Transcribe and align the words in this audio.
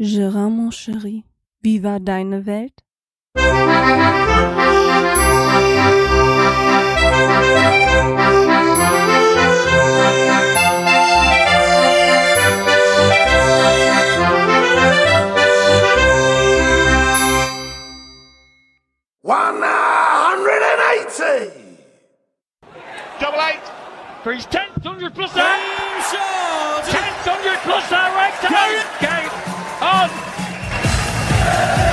Gérard, 0.00 0.48
mon 0.50 0.70
chéri, 0.70 1.24
wie 1.60 1.80
war 1.80 1.98
deine 1.98 2.46
Welt? 2.46 2.84
One 19.20 19.62
hundred 19.64 20.62
and 20.62 20.80
eighty. 20.94 21.50
Double 23.18 23.40
eight 23.40 23.66
for 24.22 24.32
his 24.32 24.46
tenth 24.46 24.80
hundred 24.84 25.12
plus 25.12 25.32
that. 25.32 25.58
Tenth 26.86 27.26
hundred 27.26 27.58
plus 27.66 27.90
that 27.90 28.14
right 28.14 28.32
time. 28.46 28.78
Game 29.00 29.27
on. 29.88 31.87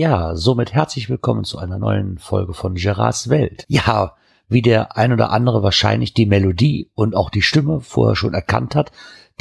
Ja, 0.00 0.34
somit 0.34 0.72
herzlich 0.72 1.10
willkommen 1.10 1.44
zu 1.44 1.58
einer 1.58 1.78
neuen 1.78 2.16
Folge 2.16 2.54
von 2.54 2.74
Gerards 2.74 3.28
Welt. 3.28 3.66
Ja, 3.68 4.16
wie 4.48 4.62
der 4.62 4.96
ein 4.96 5.12
oder 5.12 5.30
andere 5.30 5.62
wahrscheinlich 5.62 6.14
die 6.14 6.24
Melodie 6.24 6.88
und 6.94 7.14
auch 7.14 7.28
die 7.28 7.42
Stimme 7.42 7.82
vorher 7.82 8.16
schon 8.16 8.32
erkannt 8.32 8.74
hat, 8.74 8.92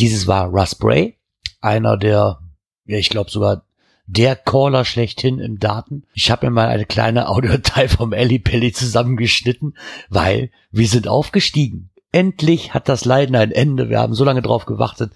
dieses 0.01 0.27
war 0.27 0.47
Russ 0.47 0.75
Bray, 0.75 1.17
einer 1.61 1.95
der, 1.95 2.41
ja, 2.83 2.97
ich 2.97 3.07
glaube 3.07 3.31
sogar 3.31 3.63
der 4.05 4.35
Caller 4.35 4.83
schlechthin 4.83 5.39
im 5.39 5.59
Daten. 5.59 6.03
Ich 6.13 6.29
habe 6.29 6.47
mir 6.47 6.51
mal 6.51 6.67
eine 6.67 6.85
kleine 6.85 7.29
Audiodatei 7.29 7.87
vom 7.87 8.11
Ellie 8.11 8.39
Pelli 8.39 8.73
zusammengeschnitten, 8.73 9.77
weil 10.09 10.51
wir 10.71 10.89
sind 10.89 11.07
aufgestiegen. 11.07 11.89
Endlich 12.11 12.73
hat 12.73 12.89
das 12.89 13.05
Leiden 13.05 13.37
ein 13.37 13.53
Ende. 13.53 13.87
Wir 13.87 14.01
haben 14.01 14.13
so 14.13 14.25
lange 14.25 14.41
drauf 14.41 14.65
gewartet, 14.65 15.13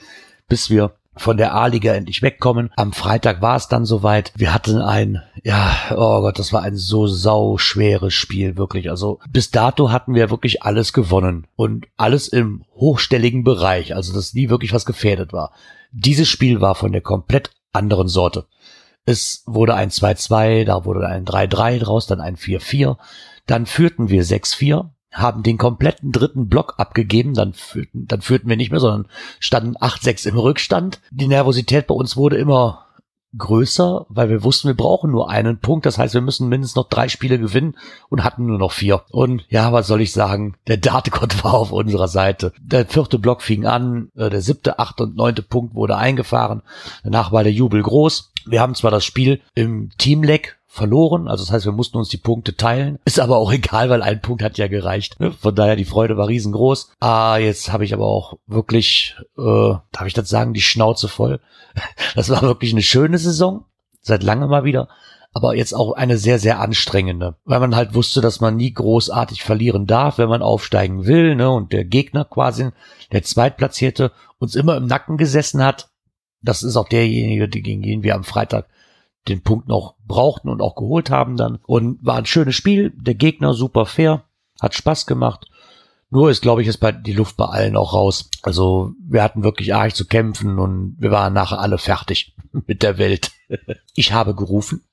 bis 0.48 0.70
wir 0.70 0.96
von 1.16 1.38
der 1.38 1.54
A-Liga 1.56 1.94
endlich 1.94 2.22
wegkommen. 2.22 2.72
Am 2.76 2.94
Freitag 2.94 3.42
war 3.42 3.56
es 3.56 3.68
dann 3.68 3.86
soweit. 3.86 4.32
Wir 4.36 4.54
hatten 4.54 4.82
ein, 4.82 5.22
ja, 5.44 5.76
oh 5.92 6.22
Gott, 6.22 6.40
das 6.40 6.54
war 6.54 6.64
ein 6.64 6.76
so 6.76 7.08
sau 7.08 7.58
schweres 7.58 8.14
Spiel, 8.14 8.58
wirklich. 8.58 8.90
Also 8.90 9.20
bis 9.30 9.52
dato 9.52 9.92
hatten 9.92 10.16
wir 10.16 10.30
wirklich 10.30 10.64
alles 10.64 10.94
gewonnen 10.94 11.48
und 11.56 11.88
alles 11.98 12.28
im 12.28 12.64
hochstelligen 12.76 13.44
Bereich, 13.44 13.96
also 13.96 14.14
dass 14.14 14.34
nie 14.34 14.50
wirklich 14.50 14.74
was 14.74 14.86
gefährdet 14.86 15.34
war. 15.34 15.52
Dieses 15.92 16.28
Spiel 16.28 16.62
war 16.62 16.76
von 16.76 16.92
der 16.92 17.02
komplett 17.02 17.52
anderen 17.72 18.08
Sorte. 18.08 18.48
Es 19.06 19.44
wurde 19.46 19.76
ein 19.76 19.90
2-2, 19.90 20.66
da 20.66 20.86
wurde 20.86 21.08
ein 21.08 21.26
3-3 21.26 21.80
draus, 21.80 22.08
dann 22.08 22.22
ein 22.22 22.38
4-4. 22.38 22.98
Dann 23.46 23.66
führten 23.66 24.10
wir 24.10 24.24
6-4, 24.24 24.90
haben 25.14 25.44
den 25.44 25.58
kompletten 25.58 26.12
dritten 26.12 26.48
Block 26.50 26.76
abgegeben, 26.78 27.34
dann 27.34 27.54
führten, 27.54 28.08
dann 28.08 28.22
führten 28.22 28.50
wir 28.50 28.58
nicht 28.58 28.72
mehr, 28.72 28.80
sondern 28.80 29.08
standen 29.40 29.78
8-6 29.78 30.30
im 30.30 30.38
Rückstand. 30.38 31.02
Die 31.12 31.28
Nervosität 31.28 31.88
bei 31.88 31.96
uns 31.96 32.18
wurde 32.18 32.38
immer 32.38 32.84
größer, 33.38 34.06
weil 34.10 34.30
wir 34.30 34.44
wussten, 34.44 34.68
wir 34.68 34.76
brauchen 34.76 35.12
nur 35.12 35.30
einen 35.30 35.60
Punkt. 35.60 35.86
Das 35.86 35.98
heißt, 35.98 36.14
wir 36.14 36.22
müssen 36.22 36.50
mindestens 36.50 36.76
noch 36.76 36.90
drei 36.90 37.08
Spiele 37.10 37.40
gewinnen 37.40 37.76
und 38.10 38.24
hatten 38.24 38.46
nur 38.46 38.60
noch 38.60 38.72
vier. 38.72 39.04
Und 39.10 39.46
ja, 39.50 39.72
was 39.74 39.88
soll 39.88 40.02
ich 40.02 40.12
sagen? 40.12 40.56
Der 40.68 40.78
Dategott 40.78 41.44
war 41.44 41.56
auf 41.56 41.72
unserer 41.72 42.08
Seite. 42.08 42.54
Der 42.62 42.86
vierte 42.86 43.20
Block 43.20 43.42
fing 43.42 43.66
an, 43.66 44.10
äh, 44.16 44.30
der 44.30 44.42
siebte, 44.42 44.80
achte 44.80 45.04
und 45.04 45.16
neunte 45.16 45.42
Punkt 45.42 45.76
wurde 45.76 45.98
eingefahren. 45.98 46.62
Danach 47.04 47.32
war 47.32 47.44
der 47.44 47.54
Jubel 47.54 47.82
groß. 47.82 48.34
Wir 48.46 48.62
haben 48.62 48.76
zwar 48.76 48.92
das 48.92 49.06
Spiel 49.06 49.42
im 49.56 49.90
Teamleck 49.98 50.58
verloren. 50.74 51.28
Also 51.28 51.44
das 51.44 51.54
heißt, 51.54 51.66
wir 51.66 51.72
mussten 51.72 52.00
uns 52.00 52.10
die 52.10 52.18
Punkte 52.18 52.58
teilen. 52.58 52.98
Ist 53.06 53.20
aber 53.20 53.38
auch 53.38 53.52
egal, 53.54 53.92
weil 53.92 54.02
ein 54.02 54.22
Punkt 54.22 54.42
hat 54.42 54.58
ja 54.58 54.68
gereicht. 54.68 55.20
Ne? 55.20 55.32
Von 55.32 55.54
daher, 55.54 55.76
die 55.76 55.86
Freude 55.86 56.18
war 56.18 56.28
riesengroß. 56.28 56.94
Ah, 57.00 57.38
jetzt 57.38 57.72
habe 57.72 57.86
ich 57.86 57.94
aber 57.94 58.08
auch 58.08 58.40
wirklich, 58.48 59.16
äh, 59.38 59.76
darf 59.92 60.08
ich 60.08 60.14
das 60.14 60.30
sagen, 60.30 60.54
die 60.54 60.62
Schnauze 60.62 61.08
voll. 61.08 61.40
Das 62.16 62.30
war 62.30 62.42
wirklich 62.42 62.72
eine 62.72 62.82
schöne 62.82 63.18
Saison. 63.18 63.66
Seit 64.02 64.24
langem 64.24 64.50
mal 64.50 64.64
wieder. 64.64 64.90
Aber 65.32 65.56
jetzt 65.56 65.74
auch 65.74 65.94
eine 65.94 66.18
sehr, 66.18 66.40
sehr 66.40 66.60
anstrengende. 66.60 67.36
Weil 67.46 67.60
man 67.60 67.76
halt 67.76 67.94
wusste, 67.94 68.22
dass 68.22 68.42
man 68.42 68.56
nie 68.56 68.74
großartig 68.74 69.44
verlieren 69.44 69.86
darf, 69.86 70.18
wenn 70.18 70.30
man 70.30 70.42
aufsteigen 70.42 71.06
will. 71.06 71.36
Ne? 71.36 71.50
Und 71.50 71.72
der 71.72 71.86
Gegner 71.86 72.26
quasi, 72.26 72.70
der 73.12 73.24
Zweitplatzierte, 73.24 74.12
uns 74.40 74.56
immer 74.56 74.78
im 74.78 74.88
Nacken 74.88 75.18
gesessen 75.18 75.64
hat. 75.64 75.90
Das 76.42 76.62
ist 76.62 76.76
auch 76.76 76.90
derjenige, 76.90 77.48
gegen 77.48 77.82
den 77.82 78.04
wir 78.04 78.16
am 78.16 78.24
Freitag 78.24 78.68
den 79.28 79.42
Punkt 79.42 79.68
noch 79.68 79.96
brauchten 80.06 80.50
und 80.50 80.62
auch 80.62 80.76
geholt 80.76 81.10
haben 81.10 81.38
dann. 81.38 81.60
Und 81.66 82.04
war 82.06 82.18
ein 82.18 82.26
schönes 82.26 82.56
Spiel. 82.56 82.92
Der 82.96 83.16
Gegner 83.16 83.54
super 83.54 83.86
fair, 83.86 84.24
hat 84.62 84.74
Spaß 84.74 85.06
gemacht. 85.06 85.48
Nur 86.10 86.30
ist, 86.30 86.42
glaube 86.42 86.62
ich, 86.62 86.68
ist 86.68 86.78
bei 86.78 86.92
die 86.92 87.14
Luft 87.14 87.38
bei 87.38 87.46
allen 87.46 87.76
auch 87.76 87.94
raus. 87.94 88.30
Also 88.44 88.92
wir 89.00 89.24
hatten 89.24 89.44
wirklich 89.44 89.74
arg 89.74 89.96
zu 89.96 90.06
kämpfen 90.06 90.60
und 90.60 90.96
wir 91.00 91.10
waren 91.10 91.34
nachher 91.34 91.60
alle 91.60 91.80
fertig 91.80 92.36
mit 92.68 92.84
der 92.84 92.98
Welt. 92.98 93.32
Ich 93.96 94.14
habe 94.14 94.36
gerufen 94.36 94.84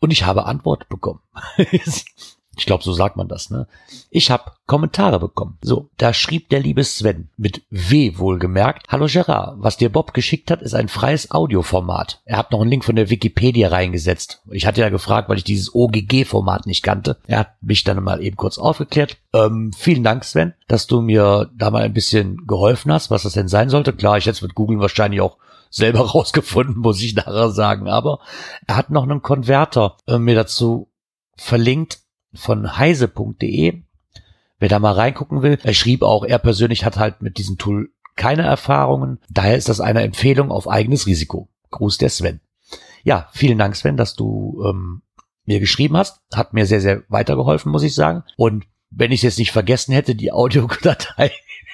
und 0.00 0.10
ich 0.10 0.24
habe 0.24 0.44
Antwort 0.44 0.88
bekommen. 0.88 1.20
Ich 2.56 2.64
glaube, 2.64 2.82
so 2.82 2.92
sagt 2.94 3.16
man 3.16 3.28
das, 3.28 3.50
ne? 3.50 3.66
Ich 4.10 4.30
habe 4.30 4.52
Kommentare 4.66 5.20
bekommen. 5.20 5.58
So, 5.60 5.90
da 5.98 6.14
schrieb 6.14 6.48
der 6.48 6.60
liebe 6.60 6.82
Sven 6.84 7.28
mit 7.36 7.62
W 7.70 8.16
wohlgemerkt. 8.16 8.86
Hallo 8.88 9.06
Gerard, 9.08 9.56
was 9.58 9.76
dir 9.76 9.90
Bob 9.90 10.14
geschickt 10.14 10.50
hat, 10.50 10.62
ist 10.62 10.74
ein 10.74 10.88
freies 10.88 11.30
Audioformat. 11.30 12.22
Er 12.24 12.38
hat 12.38 12.52
noch 12.52 12.62
einen 12.62 12.70
Link 12.70 12.84
von 12.84 12.96
der 12.96 13.10
Wikipedia 13.10 13.68
reingesetzt. 13.68 14.42
Ich 14.50 14.66
hatte 14.66 14.80
ja 14.80 14.88
gefragt, 14.88 15.28
weil 15.28 15.36
ich 15.36 15.44
dieses 15.44 15.74
OGG-Format 15.74 16.66
nicht 16.66 16.82
kannte. 16.82 17.18
Er 17.26 17.40
hat 17.40 17.62
mich 17.62 17.84
dann 17.84 18.02
mal 18.02 18.22
eben 18.22 18.36
kurz 18.36 18.56
aufgeklärt. 18.56 19.18
Ähm, 19.34 19.72
vielen 19.76 20.02
Dank, 20.02 20.24
Sven, 20.24 20.54
dass 20.66 20.86
du 20.86 21.02
mir 21.02 21.50
da 21.54 21.70
mal 21.70 21.82
ein 21.82 21.92
bisschen 21.94 22.46
geholfen 22.46 22.90
hast, 22.90 23.10
was 23.10 23.24
das 23.24 23.34
denn 23.34 23.48
sein 23.48 23.68
sollte. 23.68 23.92
Klar, 23.92 24.16
ich 24.16 24.24
hätte 24.24 24.36
es 24.36 24.42
mit 24.42 24.54
Google 24.54 24.80
wahrscheinlich 24.80 25.20
auch 25.20 25.36
selber 25.68 26.00
rausgefunden, 26.10 26.78
muss 26.78 27.02
ich 27.02 27.14
nachher 27.14 27.50
sagen. 27.50 27.86
Aber 27.86 28.20
er 28.66 28.76
hat 28.76 28.88
noch 28.88 29.02
einen 29.02 29.20
Konverter 29.20 29.98
äh, 30.06 30.18
mir 30.18 30.34
dazu 30.34 30.88
verlinkt 31.36 32.05
von 32.36 32.78
heise.de. 32.78 33.82
Wer 34.58 34.68
da 34.68 34.78
mal 34.78 34.92
reingucken 34.92 35.42
will, 35.42 35.58
er 35.62 35.74
schrieb 35.74 36.02
auch, 36.02 36.24
er 36.24 36.38
persönlich 36.38 36.84
hat 36.84 36.96
halt 36.96 37.20
mit 37.20 37.36
diesem 37.38 37.58
Tool 37.58 37.90
keine 38.16 38.42
Erfahrungen. 38.42 39.18
Daher 39.28 39.56
ist 39.56 39.68
das 39.68 39.80
eine 39.80 40.02
Empfehlung 40.02 40.50
auf 40.50 40.68
eigenes 40.68 41.06
Risiko. 41.06 41.48
Gruß 41.70 41.98
der 41.98 42.08
Sven. 42.08 42.40
Ja, 43.04 43.28
vielen 43.32 43.58
Dank, 43.58 43.76
Sven, 43.76 43.96
dass 43.96 44.14
du 44.14 44.62
ähm, 44.66 45.02
mir 45.44 45.60
geschrieben 45.60 45.96
hast. 45.96 46.20
Hat 46.34 46.54
mir 46.54 46.66
sehr, 46.66 46.80
sehr 46.80 47.02
weitergeholfen, 47.08 47.70
muss 47.70 47.82
ich 47.82 47.94
sagen. 47.94 48.24
Und 48.36 48.64
wenn 48.90 49.12
ich 49.12 49.20
es 49.20 49.24
jetzt 49.24 49.38
nicht 49.38 49.52
vergessen 49.52 49.92
hätte, 49.92 50.14
die 50.14 50.32
Audiodatei. 50.32 51.30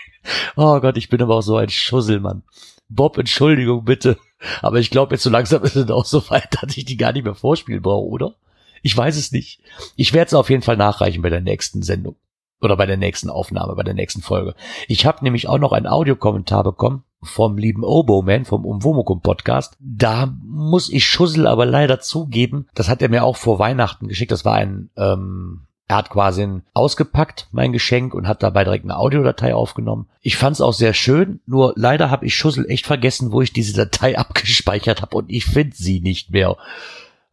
oh 0.56 0.80
Gott, 0.80 0.96
ich 0.96 1.08
bin 1.08 1.22
aber 1.22 1.36
auch 1.36 1.42
so 1.42 1.56
ein 1.56 1.70
Schusselmann. 1.70 2.42
Bob, 2.88 3.16
Entschuldigung 3.16 3.84
bitte. 3.84 4.18
Aber 4.60 4.78
ich 4.78 4.90
glaube, 4.90 5.14
jetzt 5.14 5.22
so 5.22 5.30
langsam 5.30 5.62
ist 5.62 5.76
es 5.76 5.90
auch 5.90 6.04
so 6.04 6.28
weit, 6.30 6.48
dass 6.62 6.76
ich 6.76 6.84
die 6.84 6.96
gar 6.96 7.12
nicht 7.12 7.24
mehr 7.24 7.34
vorspielen 7.34 7.82
brauche, 7.82 8.08
oder? 8.08 8.34
Ich 8.82 8.96
weiß 8.96 9.16
es 9.16 9.32
nicht. 9.32 9.60
Ich 9.96 10.12
werde 10.12 10.26
es 10.28 10.34
auf 10.34 10.50
jeden 10.50 10.62
Fall 10.62 10.76
nachreichen 10.76 11.22
bei 11.22 11.30
der 11.30 11.40
nächsten 11.40 11.82
Sendung. 11.82 12.16
Oder 12.60 12.76
bei 12.76 12.86
der 12.86 12.96
nächsten 12.96 13.28
Aufnahme, 13.28 13.74
bei 13.74 13.82
der 13.82 13.94
nächsten 13.94 14.22
Folge. 14.22 14.54
Ich 14.86 15.04
habe 15.04 15.24
nämlich 15.24 15.48
auch 15.48 15.58
noch 15.58 15.72
einen 15.72 15.88
Audiokommentar 15.88 16.62
bekommen 16.62 17.02
vom 17.22 17.56
lieben 17.56 17.84
Oboman 17.84 18.44
vom 18.44 18.64
Umwomukum 18.64 19.20
Podcast. 19.20 19.76
Da 19.80 20.32
muss 20.44 20.88
ich 20.88 21.06
Schussel 21.06 21.46
aber 21.46 21.66
leider 21.66 22.00
zugeben, 22.00 22.66
das 22.74 22.88
hat 22.88 23.00
er 23.00 23.08
mir 23.08 23.24
auch 23.24 23.36
vor 23.36 23.58
Weihnachten 23.58 24.08
geschickt. 24.08 24.32
Das 24.32 24.44
war 24.44 24.54
ein, 24.54 24.90
ähm, 24.96 25.66
er 25.88 25.96
hat 25.96 26.10
quasi 26.10 26.62
ausgepackt, 26.74 27.48
mein 27.52 27.72
Geschenk, 27.72 28.14
und 28.14 28.26
hat 28.26 28.42
dabei 28.42 28.64
direkt 28.64 28.84
eine 28.84 28.96
Audiodatei 28.96 29.54
aufgenommen. 29.54 30.08
Ich 30.20 30.36
fand 30.36 30.54
es 30.54 30.60
auch 30.60 30.72
sehr 30.72 30.94
schön, 30.94 31.40
nur 31.46 31.74
leider 31.76 32.10
habe 32.10 32.26
ich 32.26 32.34
Schussel 32.34 32.68
echt 32.68 32.86
vergessen, 32.86 33.30
wo 33.32 33.40
ich 33.40 33.52
diese 33.52 33.74
Datei 33.74 34.18
abgespeichert 34.18 35.02
habe 35.02 35.16
und 35.16 35.30
ich 35.30 35.44
finde 35.44 35.76
sie 35.76 36.00
nicht 36.00 36.30
mehr. 36.30 36.56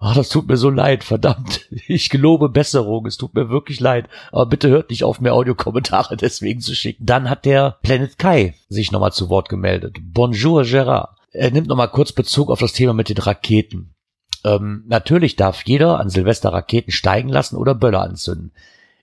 Oh, 0.01 0.13
das 0.15 0.29
tut 0.29 0.47
mir 0.47 0.55
so 0.55 0.69
leid, 0.69 1.03
verdammt. 1.03 1.67
Ich 1.87 2.09
gelobe 2.09 2.49
Besserung, 2.49 3.05
es 3.05 3.17
tut 3.17 3.33
mir 3.33 3.49
wirklich 3.49 3.79
leid. 3.79 4.07
Aber 4.31 4.45
bitte 4.45 4.69
hört 4.69 4.89
nicht 4.89 5.03
auf, 5.03 5.19
mir 5.19 5.33
Audiokommentare 5.33 6.15
deswegen 6.21 6.61
zu 6.61 6.73
schicken. 6.73 7.05
Dann 7.05 7.29
hat 7.29 7.45
der 7.45 7.77
Planet 7.81 8.17
Kai 8.17 8.55
sich 8.69 8.91
nochmal 8.91 9.11
zu 9.11 9.29
Wort 9.29 9.49
gemeldet. 9.49 9.97
Bonjour, 10.01 10.63
Gerard. 10.63 11.17
Er 11.31 11.51
nimmt 11.51 11.67
nochmal 11.67 11.89
kurz 11.89 12.11
Bezug 12.11 12.49
auf 12.49 12.59
das 12.59 12.73
Thema 12.73 12.93
mit 12.93 13.09
den 13.09 13.17
Raketen. 13.17 13.93
Ähm, 14.45 14.83
natürlich 14.87 15.35
darf 15.35 15.63
jeder 15.65 15.99
an 15.99 16.09
Silvester 16.09 16.53
Raketen 16.53 16.91
steigen 16.91 17.29
lassen 17.29 17.57
oder 17.57 17.75
Böller 17.75 18.01
anzünden. 18.01 18.53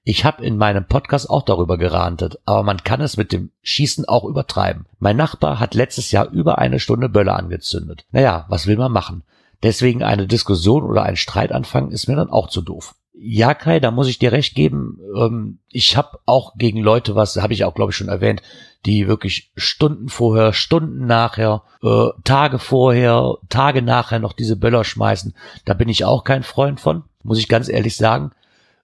Ich 0.03 0.25
habe 0.25 0.45
in 0.45 0.57
meinem 0.57 0.87
Podcast 0.87 1.29
auch 1.29 1.43
darüber 1.43 1.79
gerantet, 1.79 2.39
aber 2.47 2.63
man 2.63 2.79
kann 2.85 3.01
es 3.01 3.17
mit 3.17 3.33
dem 3.33 3.51
Schießen 3.63 4.05
auch 4.07 4.25
übertreiben. 4.25 4.87
Mein 4.99 5.17
Nachbar 5.17 5.59
hat 5.59 5.75
letztes 5.75 6.13
Jahr 6.13 6.31
über 6.31 6.59
eine 6.59 6.79
Stunde 6.79 7.09
Böller 7.09 7.37
angezündet. 7.37 8.07
Naja, 8.13 8.47
was 8.49 8.67
will 8.67 8.77
man 8.77 8.93
machen? 8.93 9.25
Deswegen 9.63 10.03
eine 10.03 10.27
Diskussion 10.27 10.85
oder 10.85 11.03
ein 11.03 11.17
Streit 11.17 11.53
anfangen 11.53 11.91
ist 11.91 12.09
mir 12.09 12.17
dann 12.17 12.31
auch 12.31 12.49
zu 12.49 12.61
doof. 12.61 12.95
Ja, 13.19 13.55
Kai, 13.55 13.81
da 13.81 13.91
muss 13.91 14.09
ich 14.09 14.19
dir 14.19 14.33
recht 14.33 14.55
geben. 14.55 14.99
Ähm, 15.17 15.59
ich 15.69 15.97
habe 15.97 16.19
auch 16.27 16.55
gegen 16.57 16.81
Leute 16.81 17.15
was, 17.15 17.37
habe 17.37 17.55
ich 17.55 17.65
auch, 17.65 17.75
glaube 17.75 17.91
ich, 17.91 17.97
schon 17.97 18.09
erwähnt, 18.09 18.43
die 18.85 19.09
wirklich 19.09 19.53
Stunden 19.57 20.11
vorher, 20.11 20.53
Stunden 20.53 21.07
nachher, 21.07 21.63
äh, 21.83 22.09
Tage 22.25 22.59
vorher, 22.59 23.37
Tage 23.49 23.81
nachher 23.81 24.19
noch 24.19 24.35
diese 24.35 24.57
Böller 24.57 24.85
schmeißen. 24.85 25.35
Da 25.65 25.73
bin 25.73 25.89
ich 25.89 26.05
auch 26.05 26.25
kein 26.25 26.43
Freund 26.43 26.79
von, 26.79 27.05
muss 27.23 27.39
ich 27.39 27.49
ganz 27.49 27.71
ehrlich 27.71 27.97
sagen. 27.97 28.33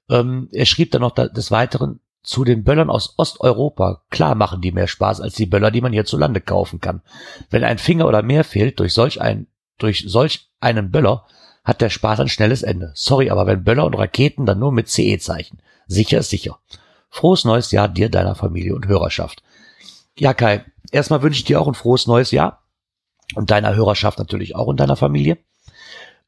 Ähm, 0.08 0.48
er 0.50 0.64
schrieb 0.64 0.90
dann 0.92 1.02
noch 1.02 1.14
des 1.14 1.50
Weiteren 1.50 2.00
zu 2.22 2.44
den 2.44 2.64
Böllern 2.64 2.88
aus 2.88 3.14
Osteuropa. 3.18 4.02
Klar 4.10 4.34
machen 4.34 4.62
die 4.62 4.72
mehr 4.72 4.86
Spaß 4.86 5.20
als 5.20 5.34
die 5.34 5.46
Böller, 5.46 5.70
die 5.70 5.80
man 5.82 5.92
hierzulande 5.92 6.40
kaufen 6.40 6.80
kann. 6.80 7.02
Wenn 7.50 7.64
ein 7.64 7.78
Finger 7.78 8.06
oder 8.06 8.22
mehr 8.22 8.44
fehlt 8.44 8.78
durch 8.80 8.94
solch 8.94 9.20
ein, 9.20 9.46
durch 9.78 10.04
solch 10.06 10.48
einen 10.62 10.90
Böller, 10.90 11.26
hat 11.64 11.80
der 11.80 11.90
Spaß 11.90 12.20
ein 12.20 12.28
schnelles 12.28 12.62
Ende. 12.62 12.92
Sorry, 12.94 13.30
aber 13.30 13.46
wenn 13.46 13.64
Böller 13.64 13.86
und 13.86 13.94
Raketen, 13.94 14.46
dann 14.46 14.58
nur 14.58 14.72
mit 14.72 14.88
CE-Zeichen. 14.88 15.60
Sicher 15.86 16.18
ist 16.18 16.30
sicher. 16.30 16.58
Frohes 17.08 17.44
neues 17.44 17.70
Jahr 17.70 17.88
dir, 17.88 18.08
deiner 18.08 18.34
Familie 18.34 18.74
und 18.74 18.86
Hörerschaft. 18.86 19.42
Ja, 20.18 20.34
Kai, 20.34 20.64
erstmal 20.90 21.22
wünsche 21.22 21.38
ich 21.38 21.44
dir 21.44 21.60
auch 21.60 21.68
ein 21.68 21.74
frohes 21.74 22.06
neues 22.06 22.30
Jahr. 22.30 22.62
Und 23.34 23.50
deiner 23.50 23.74
Hörerschaft 23.74 24.18
natürlich 24.18 24.56
auch 24.56 24.66
und 24.66 24.80
deiner 24.80 24.96
Familie. 24.96 25.38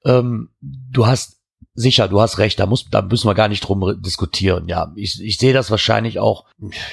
Ähm, 0.04 0.50
du 0.60 1.06
hast 1.06 1.40
sicher, 1.74 2.08
du 2.08 2.20
hast 2.20 2.38
recht, 2.38 2.60
da 2.60 2.66
muss, 2.66 2.88
da 2.88 3.02
müssen 3.02 3.28
wir 3.28 3.34
gar 3.34 3.48
nicht 3.48 3.60
drum 3.60 4.00
diskutieren. 4.00 4.68
Ja, 4.68 4.92
ich, 4.94 5.20
ich 5.20 5.38
sehe 5.38 5.52
das 5.52 5.70
wahrscheinlich 5.70 6.18
auch, 6.18 6.44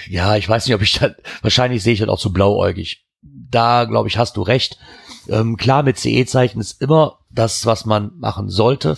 ja, 0.09 0.35
ich 0.35 0.49
weiß 0.49 0.65
nicht, 0.65 0.75
ob 0.75 0.81
ich 0.81 0.99
da, 0.99 1.11
wahrscheinlich 1.41 1.83
sehe 1.83 1.93
ich 1.93 1.99
das 1.99 2.09
auch 2.09 2.19
zu 2.19 2.33
blauäugig. 2.33 3.05
Da, 3.21 3.85
glaube 3.85 4.07
ich, 4.07 4.17
hast 4.17 4.37
du 4.37 4.41
recht. 4.41 4.79
Ähm, 5.27 5.55
klar, 5.55 5.83
mit 5.83 5.97
CE-Zeichen 5.97 6.59
ist 6.59 6.81
immer 6.81 7.19
das, 7.33 7.65
was 7.65 7.85
man 7.85 8.11
machen 8.17 8.49
sollte. 8.49 8.97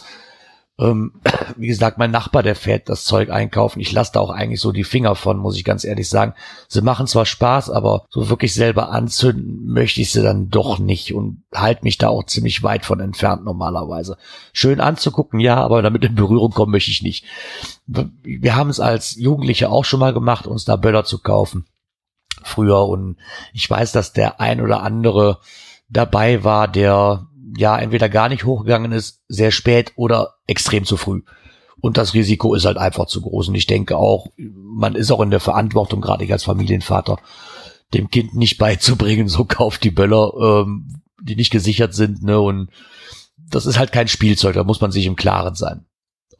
Ähm, 0.80 1.14
wie 1.56 1.68
gesagt, 1.68 1.98
mein 1.98 2.12
Nachbar, 2.12 2.44
der 2.44 2.56
fährt 2.56 2.90
das 2.90 3.06
Zeug 3.06 3.30
einkaufen. 3.30 3.80
Ich 3.80 3.92
lasse 3.92 4.14
da 4.14 4.20
auch 4.20 4.30
eigentlich 4.30 4.60
so 4.60 4.72
die 4.72 4.84
Finger 4.84 5.16
von, 5.16 5.38
muss 5.38 5.58
ich 5.58 5.64
ganz 5.64 5.84
ehrlich 5.84 6.10
sagen. 6.10 6.34
Sie 6.68 6.82
machen 6.82 7.08
zwar 7.08 7.26
Spaß, 7.26 7.70
aber 7.70 8.06
so 8.10 8.30
wirklich 8.30 8.54
selber 8.54 8.90
anzünden 8.90 9.68
möchte 9.72 10.02
ich 10.02 10.12
sie 10.12 10.24
dann 10.24 10.50
doch 10.50 10.80
nicht 10.80 11.14
und 11.14 11.44
halte 11.54 11.84
mich 11.84 11.98
da 11.98 12.10
auch 12.10 12.26
ziemlich 12.26 12.64
weit 12.64 12.86
von 12.86 13.00
entfernt 13.00 13.46
normalerweise. 13.46 14.18
Schön 14.52 14.80
anzugucken, 14.80 15.40
ja, 15.40 15.58
aber 15.58 15.82
damit 15.82 16.04
in 16.04 16.16
Berührung 16.16 16.52
kommen 16.52 16.72
möchte 16.72 16.92
ich 16.92 17.04
nicht. 17.04 17.26
Wir 17.86 18.56
haben 18.56 18.70
es 18.70 18.80
als 18.80 19.16
Jugendliche 19.16 19.70
auch 19.70 19.86
schon 19.86 20.00
mal 20.00 20.14
gemacht, 20.14 20.48
uns 20.48 20.66
da 20.66 20.76
Böller 20.76 21.06
zu 21.06 21.20
kaufen. 21.20 21.66
Früher 22.42 22.88
und 22.88 23.18
ich 23.54 23.70
weiß, 23.70 23.92
dass 23.94 24.12
der 24.12 24.42
ein 24.42 24.60
oder 24.60 24.82
andere 24.82 25.40
dabei 25.88 26.44
war, 26.44 26.68
der 26.68 27.28
ja 27.58 27.78
entweder 27.78 28.10
gar 28.10 28.30
nicht 28.30 28.46
hochgegangen 28.46 28.92
ist, 28.92 29.22
sehr 29.28 29.52
spät 29.52 29.94
oder 29.96 30.36
extrem 30.48 30.86
zu 30.86 30.98
früh. 30.98 31.22
Und 31.82 31.98
das 31.98 32.14
Risiko 32.14 32.56
ist 32.56 32.66
halt 32.66 32.78
einfach 32.78 33.08
zu 33.08 33.22
groß. 33.22 33.50
Und 33.50 33.56
ich 33.56 33.68
denke 33.68 33.98
auch, 33.98 34.28
man 34.38 34.96
ist 34.96 35.12
auch 35.12 35.22
in 35.22 35.32
der 35.32 35.40
Verantwortung, 35.40 36.02
gerade 36.02 36.24
ich 36.24 36.32
als 36.32 36.46
Familienvater, 36.46 37.18
dem 37.94 38.10
Kind 38.10 38.36
nicht 38.36 38.58
beizubringen, 38.58 39.28
so 39.28 39.46
kauft 39.46 39.84
die 39.84 39.92
Böller, 39.92 40.34
ähm, 40.40 41.02
die 41.22 41.36
nicht 41.36 41.52
gesichert 41.52 41.94
sind, 41.94 42.24
ne? 42.24 42.40
Und 42.40 42.70
das 43.38 43.66
ist 43.66 43.78
halt 43.78 43.92
kein 43.92 44.08
Spielzeug, 44.08 44.56
da 44.56 44.64
muss 44.64 44.82
man 44.82 44.92
sich 44.92 45.06
im 45.06 45.16
Klaren 45.16 45.56
sein. 45.56 45.86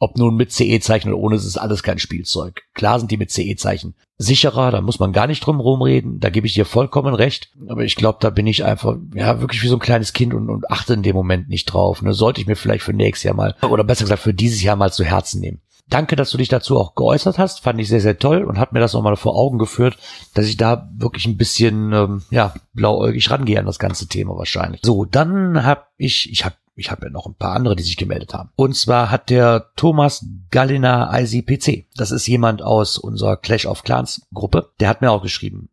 Ob 0.00 0.18
nun 0.18 0.36
mit 0.36 0.52
CE-Zeichen 0.52 1.12
oder 1.12 1.22
ohne, 1.22 1.36
es 1.36 1.44
ist 1.44 1.56
alles 1.56 1.82
kein 1.82 1.98
Spielzeug. 1.98 2.62
Klar 2.74 2.98
sind 2.98 3.10
die 3.10 3.16
mit 3.16 3.30
CE-Zeichen 3.30 3.94
sicherer, 4.16 4.70
da 4.70 4.80
muss 4.80 5.00
man 5.00 5.12
gar 5.12 5.26
nicht 5.26 5.44
drum 5.44 5.60
rumreden, 5.60 6.20
da 6.20 6.30
gebe 6.30 6.46
ich 6.46 6.54
dir 6.54 6.64
vollkommen 6.64 7.14
recht. 7.14 7.50
Aber 7.68 7.82
ich 7.82 7.96
glaube, 7.96 8.18
da 8.20 8.30
bin 8.30 8.46
ich 8.46 8.64
einfach, 8.64 8.96
ja, 9.14 9.40
wirklich 9.40 9.62
wie 9.62 9.68
so 9.68 9.76
ein 9.76 9.80
kleines 9.80 10.12
Kind 10.12 10.34
und, 10.34 10.48
und 10.50 10.70
achte 10.70 10.94
in 10.94 11.02
dem 11.02 11.16
Moment 11.16 11.48
nicht 11.48 11.66
drauf. 11.66 12.02
Ne? 12.02 12.12
Sollte 12.12 12.40
ich 12.40 12.46
mir 12.46 12.56
vielleicht 12.56 12.84
für 12.84 12.92
nächstes 12.92 13.24
Jahr 13.24 13.34
mal, 13.34 13.56
oder 13.62 13.84
besser 13.84 14.04
gesagt 14.04 14.22
für 14.22 14.34
dieses 14.34 14.62
Jahr 14.62 14.76
mal 14.76 14.92
zu 14.92 15.04
Herzen 15.04 15.40
nehmen. 15.40 15.60
Danke, 15.88 16.16
dass 16.16 16.30
du 16.30 16.38
dich 16.38 16.48
dazu 16.48 16.78
auch 16.78 16.94
geäußert 16.94 17.38
hast. 17.38 17.60
Fand 17.60 17.78
ich 17.78 17.88
sehr, 17.88 18.00
sehr 18.00 18.18
toll 18.18 18.44
und 18.44 18.58
hat 18.58 18.72
mir 18.72 18.80
das 18.80 18.94
nochmal 18.94 19.16
vor 19.16 19.36
Augen 19.36 19.58
geführt, 19.58 19.98
dass 20.32 20.46
ich 20.46 20.56
da 20.56 20.88
wirklich 20.96 21.26
ein 21.26 21.36
bisschen, 21.36 21.92
ähm, 21.92 22.22
ja, 22.30 22.54
blauäugig 22.72 23.30
rangehe 23.30 23.58
an 23.58 23.66
das 23.66 23.78
ganze 23.78 24.08
Thema 24.08 24.36
wahrscheinlich. 24.36 24.80
So, 24.82 25.04
dann 25.04 25.62
habe 25.62 25.82
ich, 25.98 26.30
ich 26.32 26.44
habe 26.44 26.54
ich 26.76 26.90
habe 26.90 27.06
ja 27.06 27.10
noch 27.10 27.26
ein 27.26 27.34
paar 27.34 27.54
andere, 27.54 27.76
die 27.76 27.82
sich 27.82 27.96
gemeldet 27.96 28.34
haben. 28.34 28.50
Und 28.56 28.76
zwar 28.76 29.10
hat 29.10 29.30
der 29.30 29.70
Thomas 29.76 30.26
Gallina 30.50 31.16
ICPC, 31.18 31.86
das 31.96 32.10
ist 32.10 32.26
jemand 32.26 32.62
aus 32.62 32.98
unserer 32.98 33.36
Clash 33.36 33.66
of 33.66 33.84
Clans 33.84 34.26
Gruppe, 34.32 34.70
der 34.80 34.88
hat 34.88 35.00
mir 35.00 35.10
auch 35.10 35.22
geschrieben. 35.22 35.70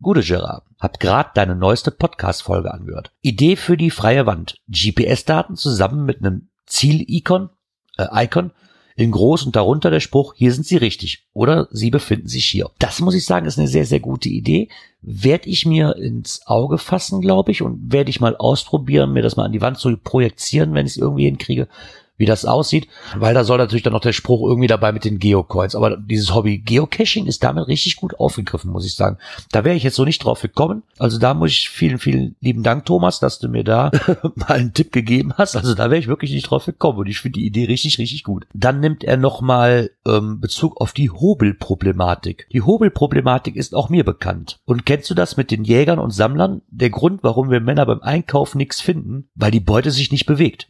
Gute 0.00 0.20
Gerard, 0.20 0.64
hab 0.78 1.00
grad 1.00 1.36
deine 1.36 1.56
neueste 1.56 1.90
Podcast-Folge 1.90 2.72
angehört. 2.72 3.12
Idee 3.22 3.56
für 3.56 3.76
die 3.76 3.90
freie 3.90 4.26
Wand. 4.26 4.56
GPS-Daten 4.68 5.56
zusammen 5.56 6.04
mit 6.04 6.18
einem 6.20 6.50
Ziel-Icon, 6.66 7.48
äh, 7.96 8.24
Icon 8.24 8.52
in 8.96 9.10
groß 9.10 9.44
und 9.44 9.54
darunter 9.54 9.90
der 9.90 10.00
Spruch, 10.00 10.34
hier 10.36 10.52
sind 10.52 10.66
Sie 10.66 10.76
richtig 10.76 11.26
oder 11.34 11.68
Sie 11.70 11.90
befinden 11.90 12.28
sich 12.28 12.46
hier. 12.46 12.70
Das 12.78 13.00
muss 13.00 13.14
ich 13.14 13.26
sagen, 13.26 13.46
ist 13.46 13.58
eine 13.58 13.68
sehr, 13.68 13.84
sehr 13.84 14.00
gute 14.00 14.30
Idee. 14.30 14.68
Werde 15.02 15.48
ich 15.48 15.66
mir 15.66 15.96
ins 15.96 16.40
Auge 16.46 16.78
fassen, 16.78 17.20
glaube 17.20 17.52
ich, 17.52 17.60
und 17.62 17.92
werde 17.92 18.10
ich 18.10 18.20
mal 18.20 18.36
ausprobieren, 18.36 19.12
mir 19.12 19.22
das 19.22 19.36
mal 19.36 19.44
an 19.44 19.52
die 19.52 19.60
Wand 19.60 19.78
zu 19.78 19.94
projizieren, 19.98 20.72
wenn 20.72 20.86
ich 20.86 20.92
es 20.92 20.98
irgendwie 20.98 21.26
hinkriege 21.26 21.68
wie 22.16 22.26
das 22.26 22.44
aussieht, 22.44 22.88
weil 23.16 23.34
da 23.34 23.44
soll 23.44 23.58
natürlich 23.58 23.82
dann 23.82 23.92
noch 23.92 24.00
der 24.00 24.12
Spruch 24.12 24.46
irgendwie 24.48 24.66
dabei 24.66 24.92
mit 24.92 25.04
den 25.04 25.18
Geocoins. 25.18 25.74
Aber 25.74 25.96
dieses 25.96 26.34
Hobby 26.34 26.58
Geocaching 26.58 27.26
ist 27.26 27.44
damit 27.44 27.68
richtig 27.68 27.96
gut 27.96 28.18
aufgegriffen, 28.18 28.70
muss 28.70 28.86
ich 28.86 28.94
sagen. 28.94 29.18
Da 29.52 29.64
wäre 29.64 29.76
ich 29.76 29.82
jetzt 29.82 29.96
so 29.96 30.04
nicht 30.04 30.24
drauf 30.24 30.42
gekommen. 30.42 30.82
Also 30.98 31.18
da 31.18 31.34
muss 31.34 31.50
ich 31.50 31.68
vielen, 31.68 31.98
vielen 31.98 32.36
lieben 32.40 32.62
Dank, 32.62 32.86
Thomas, 32.86 33.20
dass 33.20 33.38
du 33.38 33.48
mir 33.48 33.64
da 33.64 33.90
mal 34.34 34.52
einen 34.52 34.74
Tipp 34.74 34.92
gegeben 34.92 35.34
hast. 35.36 35.56
Also 35.56 35.74
da 35.74 35.90
wäre 35.90 35.98
ich 35.98 36.08
wirklich 36.08 36.32
nicht 36.32 36.50
drauf 36.50 36.66
gekommen 36.66 36.98
und 36.98 37.06
ich 37.06 37.20
finde 37.20 37.38
die 37.38 37.46
Idee 37.46 37.64
richtig, 37.64 37.98
richtig 37.98 38.24
gut. 38.24 38.46
Dann 38.54 38.80
nimmt 38.80 39.04
er 39.04 39.16
nochmal 39.16 39.90
ähm, 40.06 40.40
Bezug 40.40 40.80
auf 40.80 40.92
die 40.92 41.10
Hobelproblematik. 41.10 42.48
Die 42.52 42.62
Hobelproblematik 42.62 43.56
ist 43.56 43.74
auch 43.74 43.88
mir 43.88 44.04
bekannt. 44.04 44.58
Und 44.64 44.86
kennst 44.86 45.10
du 45.10 45.14
das 45.14 45.36
mit 45.36 45.50
den 45.50 45.64
Jägern 45.64 45.98
und 45.98 46.10
Sammlern? 46.10 46.62
Der 46.68 46.90
Grund, 46.90 47.22
warum 47.22 47.50
wir 47.50 47.60
Männer 47.60 47.86
beim 47.86 48.00
Einkauf 48.00 48.54
nichts 48.54 48.80
finden, 48.80 49.28
weil 49.34 49.50
die 49.50 49.60
Beute 49.60 49.90
sich 49.90 50.10
nicht 50.10 50.26
bewegt. 50.26 50.68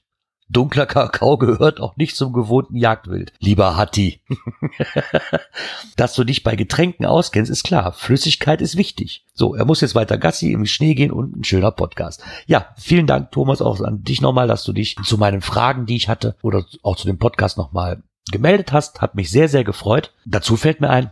Dunkler 0.49 0.87
Kakao 0.87 1.39
gehört 1.39 1.81
auch 1.81 1.97
nicht 1.97 2.17
zum 2.17 2.33
gewohnten 2.33 2.77
Jagdwild. 2.77 3.33
Lieber 3.41 3.77
Hatti. 3.77 4.21
Dass 5.97 6.15
du 6.15 6.25
dich 6.25 6.43
bei 6.43 6.55
Getränken 6.55 7.05
auskennst, 7.05 7.51
ist 7.51 7.65
klar. 7.65 7.93
Flüssigkeit 7.93 8.61
ist 8.61 8.77
wichtig. 8.77 9.25
So, 9.35 9.55
er 9.55 9.65
muss 9.65 9.81
jetzt 9.81 9.95
weiter 9.95 10.19
Gassi 10.19 10.53
im 10.53 10.67
Schnee 10.67 10.95
gehen 10.95 11.11
und 11.11 11.37
ein 11.37 11.45
schöner 11.45 11.73
Podcast. 11.73 12.23
Ja, 12.47 12.75
vielen 12.77 13.07
Dank, 13.07 13.33
Thomas, 13.33 13.61
auch 13.61 13.81
an 13.81 14.03
dich 14.03 14.21
nochmal, 14.21 14.47
dass 14.47 14.65
du 14.65 14.73
dich 14.73 14.97
zu 15.05 15.19
meinen 15.19 15.43
Fragen, 15.43 15.87
die 15.87 15.97
ich 15.97 16.09
hatte, 16.09 16.37
oder 16.43 16.65
auch 16.83 16.97
zu 16.97 17.07
dem 17.07 17.19
Podcast 17.19 17.59
nochmal 17.59 18.03
gemeldet 18.31 18.73
hast. 18.73 19.01
Hat 19.01 19.15
mich 19.15 19.31
sehr, 19.31 19.49
sehr 19.49 19.65
gefreut. 19.65 20.15
Dazu 20.25 20.57
fällt 20.57 20.81
mir 20.81 20.91
ein, 20.91 21.11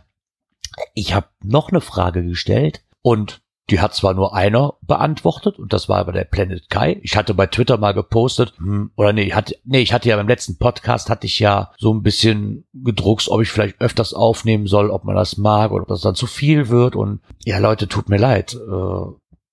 ich 0.93 1.13
habe 1.13 1.27
noch 1.43 1.69
eine 1.69 1.81
Frage 1.81 2.23
gestellt 2.23 2.83
und 3.01 3.41
die 3.69 3.79
hat 3.79 3.95
zwar 3.95 4.13
nur 4.13 4.35
einer 4.35 4.75
beantwortet 4.81 5.57
und 5.57 5.73
das 5.73 5.89
war 5.89 5.97
aber 5.97 6.11
der 6.11 6.25
Planet 6.25 6.69
Kai. 6.69 6.99
Ich 7.01 7.17
hatte 7.17 7.33
bei 7.33 7.47
Twitter 7.47 7.77
mal 7.77 7.93
gepostet, 7.93 8.53
hm, 8.57 8.91
oder 8.95 9.11
nee, 9.11 9.23
ich 9.23 9.33
hatte, 9.33 9.55
nee, 9.63 9.81
ich 9.81 9.91
hatte 9.91 10.07
ja 10.07 10.15
beim 10.17 10.27
letzten 10.27 10.57
Podcast 10.57 11.09
hatte 11.09 11.25
ich 11.25 11.39
ja 11.39 11.71
so 11.77 11.93
ein 11.93 12.03
bisschen 12.03 12.65
gedruckst, 12.73 13.29
ob 13.29 13.41
ich 13.41 13.49
vielleicht 13.49 13.81
öfters 13.81 14.13
aufnehmen 14.13 14.67
soll, 14.67 14.91
ob 14.91 15.03
man 15.03 15.15
das 15.15 15.37
mag 15.37 15.71
oder 15.71 15.83
ob 15.83 15.89
das 15.89 16.01
dann 16.01 16.15
zu 16.15 16.27
viel 16.27 16.69
wird. 16.69 16.95
Und 16.95 17.21
ja, 17.43 17.57
Leute, 17.57 17.87
tut 17.87 18.09
mir 18.09 18.17
leid. 18.17 18.53
Äh, 18.53 19.05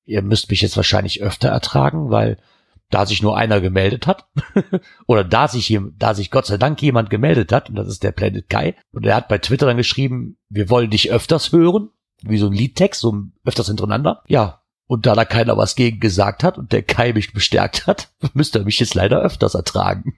ihr 0.05 0.23
müsst 0.23 0.51
mich 0.51 0.61
jetzt 0.61 0.77
wahrscheinlich 0.77 1.23
öfter 1.23 1.49
ertragen, 1.49 2.11
weil 2.11 2.37
da 2.91 3.07
sich 3.07 3.23
nur 3.23 3.39
einer 3.39 3.63
gemeldet 3.63 4.07
hat. 4.07 4.27
Oder 5.07 5.25
da 5.25 5.49
sich, 5.49 5.79
da 5.97 6.13
sich 6.13 6.31
Gott 6.31 6.45
sei 6.45 6.59
Dank 6.59 6.83
jemand 6.83 7.09
gemeldet 7.09 7.51
hat 7.51 7.71
und 7.71 7.77
das 7.77 7.89
ist 7.89 8.03
der 8.03 8.13
Planet 8.13 8.51
Kai. 8.51 8.75
Und 8.93 9.07
er 9.07 9.17
hat 9.17 9.29
bei 9.29 9.39
Twitter 9.39 9.65
dann 9.65 9.79
geschrieben, 9.79 10.37
wir 10.51 10.69
wollen 10.69 10.91
dich 10.91 11.11
öfters 11.11 11.53
hören 11.53 11.89
wie 12.29 12.39
so 12.39 12.47
ein 12.47 12.53
Liedtext, 12.53 13.01
so 13.01 13.25
öfters 13.45 13.67
hintereinander. 13.69 14.23
Ja. 14.27 14.61
Und 14.87 15.07
da 15.07 15.15
da 15.15 15.25
keiner 15.25 15.57
was 15.57 15.75
gegen 15.75 16.01
gesagt 16.01 16.45
hat 16.45 16.59
und 16.59 16.73
der 16.73 16.83
Kai 16.83 17.13
mich 17.13 17.33
bestärkt 17.33 17.87
hat, 17.87 18.11
müsste 18.35 18.59
er 18.61 18.65
mich 18.65 18.79
jetzt 18.81 18.95
leider 18.95 19.21
öfters 19.21 19.55
ertragen. 19.55 20.15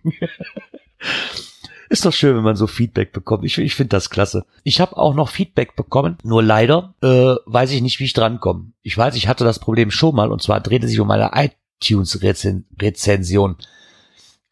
Ist 1.90 2.04
doch 2.04 2.12
schön, 2.12 2.34
wenn 2.34 2.42
man 2.42 2.56
so 2.56 2.66
Feedback 2.66 3.12
bekommt. 3.12 3.44
Ich, 3.44 3.56
ich 3.58 3.74
finde 3.74 3.90
das 3.90 4.10
klasse. 4.10 4.46
Ich 4.62 4.80
habe 4.80 4.96
auch 4.96 5.14
noch 5.14 5.28
Feedback 5.28 5.76
bekommen, 5.76 6.18
nur 6.24 6.42
leider 6.42 6.94
äh, 7.02 7.36
weiß 7.46 7.70
ich 7.72 7.82
nicht, 7.82 8.00
wie 8.00 8.04
ich 8.04 8.14
drankomme. 8.14 8.72
Ich 8.82 8.96
weiß, 8.96 9.14
ich 9.16 9.28
hatte 9.28 9.44
das 9.44 9.58
Problem 9.58 9.90
schon 9.90 10.16
mal 10.16 10.32
und 10.32 10.42
zwar 10.42 10.60
drehte 10.60 10.88
sich 10.88 10.98
um 10.98 11.10
eine 11.10 11.30
iTunes-Rezension. 11.80 13.56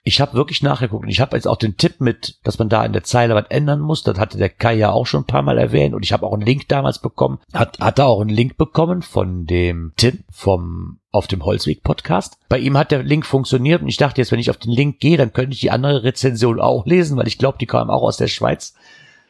Ich 0.05 0.21
habe 0.21 0.35
wirklich 0.35 0.63
nachgeguckt 0.63 1.05
und 1.05 1.11
ich 1.11 1.21
habe 1.21 1.37
jetzt 1.37 1.47
auch 1.47 1.57
den 1.57 1.77
Tipp 1.77 2.01
mit, 2.01 2.39
dass 2.43 2.59
man 2.59 2.69
da 2.69 2.85
in 2.85 2.93
der 2.93 3.05
Zeile 3.05 3.37
was 3.37 3.47
ändern 3.51 3.81
muss. 3.81 4.03
Das 4.03 4.19
hatte 4.19 4.37
der 4.37 4.49
Kai 4.49 4.75
ja 4.75 4.91
auch 4.91 5.07
schon 5.07 5.23
ein 5.23 5.27
paar 5.27 5.43
Mal 5.43 5.59
erwähnt 5.59 5.95
und 5.95 6.05
ich 6.05 6.13
habe 6.13 6.27
auch 6.27 6.33
einen 6.33 6.43
Link 6.43 6.67
damals 6.67 6.99
bekommen. 6.99 7.39
Hat, 7.55 7.79
hat 7.79 8.01
er 8.01 8.07
auch 8.07 8.21
einen 8.21 8.31
Link 8.31 8.57
bekommen 8.57 9.03
von 9.03 9.47
dem 9.47 9.93
Tim 9.97 10.25
vom 10.31 10.99
auf 11.13 11.29
dem 11.29 11.45
Holzweg 11.45 11.85
Podcast. 11.85 12.39
Bei 12.49 12.59
ihm 12.59 12.77
hat 12.77 12.91
der 12.91 13.05
Link 13.05 13.27
funktioniert 13.27 13.83
und 13.83 13.89
ich 13.89 13.97
dachte 13.97 14.21
jetzt, 14.21 14.33
wenn 14.33 14.41
ich 14.41 14.51
auf 14.51 14.57
den 14.57 14.73
Link 14.73 14.99
gehe, 14.99 15.17
dann 15.17 15.33
könnte 15.33 15.55
ich 15.55 15.61
die 15.61 15.71
andere 15.71 16.03
Rezension 16.03 16.59
auch 16.59 16.85
lesen, 16.85 17.17
weil 17.17 17.29
ich 17.29 17.39
glaube, 17.39 17.59
die 17.61 17.67
kam 17.67 17.89
auch 17.89 18.03
aus 18.03 18.17
der 18.17 18.29
Schweiz. 18.29 18.75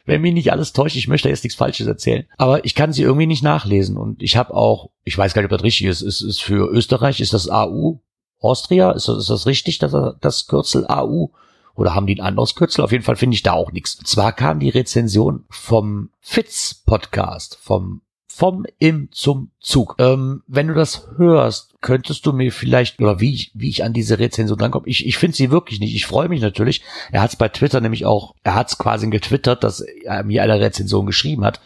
Wenn 0.05 0.21
mich 0.21 0.33
nicht 0.33 0.51
alles 0.51 0.73
täuscht, 0.73 0.95
ich 0.95 1.07
möchte 1.07 1.29
jetzt 1.29 1.43
nichts 1.43 1.57
Falsches 1.57 1.87
erzählen. 1.87 2.25
Aber 2.37 2.65
ich 2.65 2.73
kann 2.73 2.93
sie 2.93 3.03
irgendwie 3.03 3.27
nicht 3.27 3.43
nachlesen 3.43 3.95
und 3.95 4.23
ich 4.23 4.37
habe 4.37 4.55
auch, 4.55 4.89
ich 5.03 5.17
weiß 5.17 5.33
gar 5.33 5.41
nicht, 5.41 5.51
ob 5.51 5.57
das 5.57 5.63
richtig 5.63 5.87
ist, 5.87 6.01
ist, 6.01 6.21
ist 6.21 6.41
für 6.41 6.67
Österreich 6.71 7.19
ist 7.19 7.33
das 7.33 7.47
AU 7.47 7.99
Austria. 8.43 8.91
Ist 8.91 9.07
das, 9.07 9.17
ist 9.17 9.29
das 9.29 9.45
richtig, 9.45 9.79
dass 9.79 9.93
das 10.19 10.47
Kürzel 10.47 10.85
AU? 10.87 11.29
Oder 11.75 11.95
haben 11.95 12.05
die 12.05 12.19
ein 12.19 12.25
anderes 12.25 12.55
Kürzel? 12.55 12.83
Auf 12.83 12.91
jeden 12.91 13.03
Fall 13.03 13.15
finde 13.15 13.35
ich 13.35 13.43
da 13.43 13.53
auch 13.53 13.71
nichts. 13.71 13.97
Zwar 13.97 14.31
kam 14.31 14.59
die 14.59 14.69
Rezension 14.69 15.45
vom 15.49 16.09
Fitz 16.21 16.75
Podcast, 16.85 17.57
vom 17.61 18.01
vom 18.35 18.65
im 18.79 19.09
zum 19.11 19.51
Zug. 19.59 19.95
Ähm, 19.99 20.41
wenn 20.47 20.67
du 20.67 20.73
das 20.73 21.07
hörst, 21.17 21.75
könntest 21.81 22.25
du 22.25 22.33
mir 22.33 22.51
vielleicht, 22.51 22.99
oder 22.99 23.19
wie 23.19 23.31
ich, 23.31 23.51
wie 23.53 23.69
ich 23.69 23.83
an 23.83 23.93
diese 23.93 24.17
Rezension 24.17 24.57
drankomme, 24.57 24.87
ich, 24.87 25.05
ich 25.05 25.19
finde 25.19 25.37
sie 25.37 25.51
wirklich 25.51 25.79
nicht. 25.79 25.93
Ich 25.93 26.07
freue 26.07 26.29
mich 26.29 26.41
natürlich. 26.41 26.81
Er 27.11 27.21
hat 27.21 27.29
es 27.29 27.35
bei 27.35 27.47
Twitter 27.49 27.79
nämlich 27.79 28.07
auch, 28.07 28.33
er 28.41 28.55
hat 28.55 28.69
es 28.69 28.79
quasi 28.79 29.07
getwittert, 29.07 29.63
dass 29.63 29.81
er 29.81 30.23
mir 30.23 30.41
eine 30.41 30.59
Rezension 30.59 31.05
geschrieben 31.05 31.45
hat. 31.45 31.61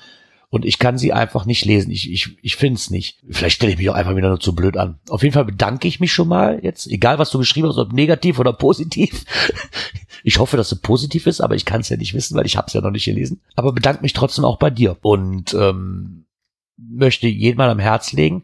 Und 0.50 0.64
ich 0.64 0.80
kann 0.80 0.98
sie 0.98 1.12
einfach 1.12 1.46
nicht 1.46 1.66
lesen. 1.66 1.92
Ich, 1.92 2.10
ich, 2.10 2.38
ich 2.42 2.56
finde 2.56 2.76
es 2.76 2.90
nicht. 2.90 3.20
Vielleicht 3.30 3.58
stelle 3.58 3.74
ich 3.74 3.78
mich 3.78 3.90
auch 3.90 3.96
einfach 3.96 4.16
wieder 4.16 4.30
nur 4.30 4.40
zu 4.40 4.56
blöd 4.56 4.78
an. 4.78 4.98
Auf 5.10 5.22
jeden 5.24 5.34
Fall 5.34 5.44
bedanke 5.44 5.90
ich 5.90 6.00
mich 6.00 6.14
schon 6.14 6.30
mal 6.30 6.60
jetzt, 6.64 6.88
egal 6.88 7.20
was 7.20 7.32
du 7.32 7.38
geschrieben 7.38 7.68
hast, 7.68 7.78
ob 7.78 7.92
negativ 7.92 8.40
oder 8.40 8.54
positiv. 8.54 9.26
Ich 10.24 10.40
hoffe, 10.40 10.58
dass 10.58 10.72
es 10.72 10.82
positiv 10.82 11.26
ist, 11.28 11.40
aber 11.40 11.56
ich 11.56 11.64
kann 11.64 11.82
es 11.82 11.90
ja 11.90 11.96
nicht 11.96 12.14
wissen, 12.14 12.36
weil 12.36 12.46
ich 12.46 12.58
habe 12.58 12.68
es 12.68 12.74
ja 12.74 12.82
noch 12.82 12.92
nicht 12.92 13.06
gelesen. 13.06 13.40
Aber 13.56 13.72
bedanke 13.72 14.02
mich 14.02 14.12
trotzdem 14.12 14.44
auch 14.44 14.58
bei 14.58 14.70
dir. 14.70 14.98
Und 15.02 15.54
ähm, 15.54 16.26
möchte 16.76 17.28
jedem 17.28 17.58
mal 17.58 17.70
am 17.70 17.80
Herz 17.80 18.12
legen. 18.12 18.44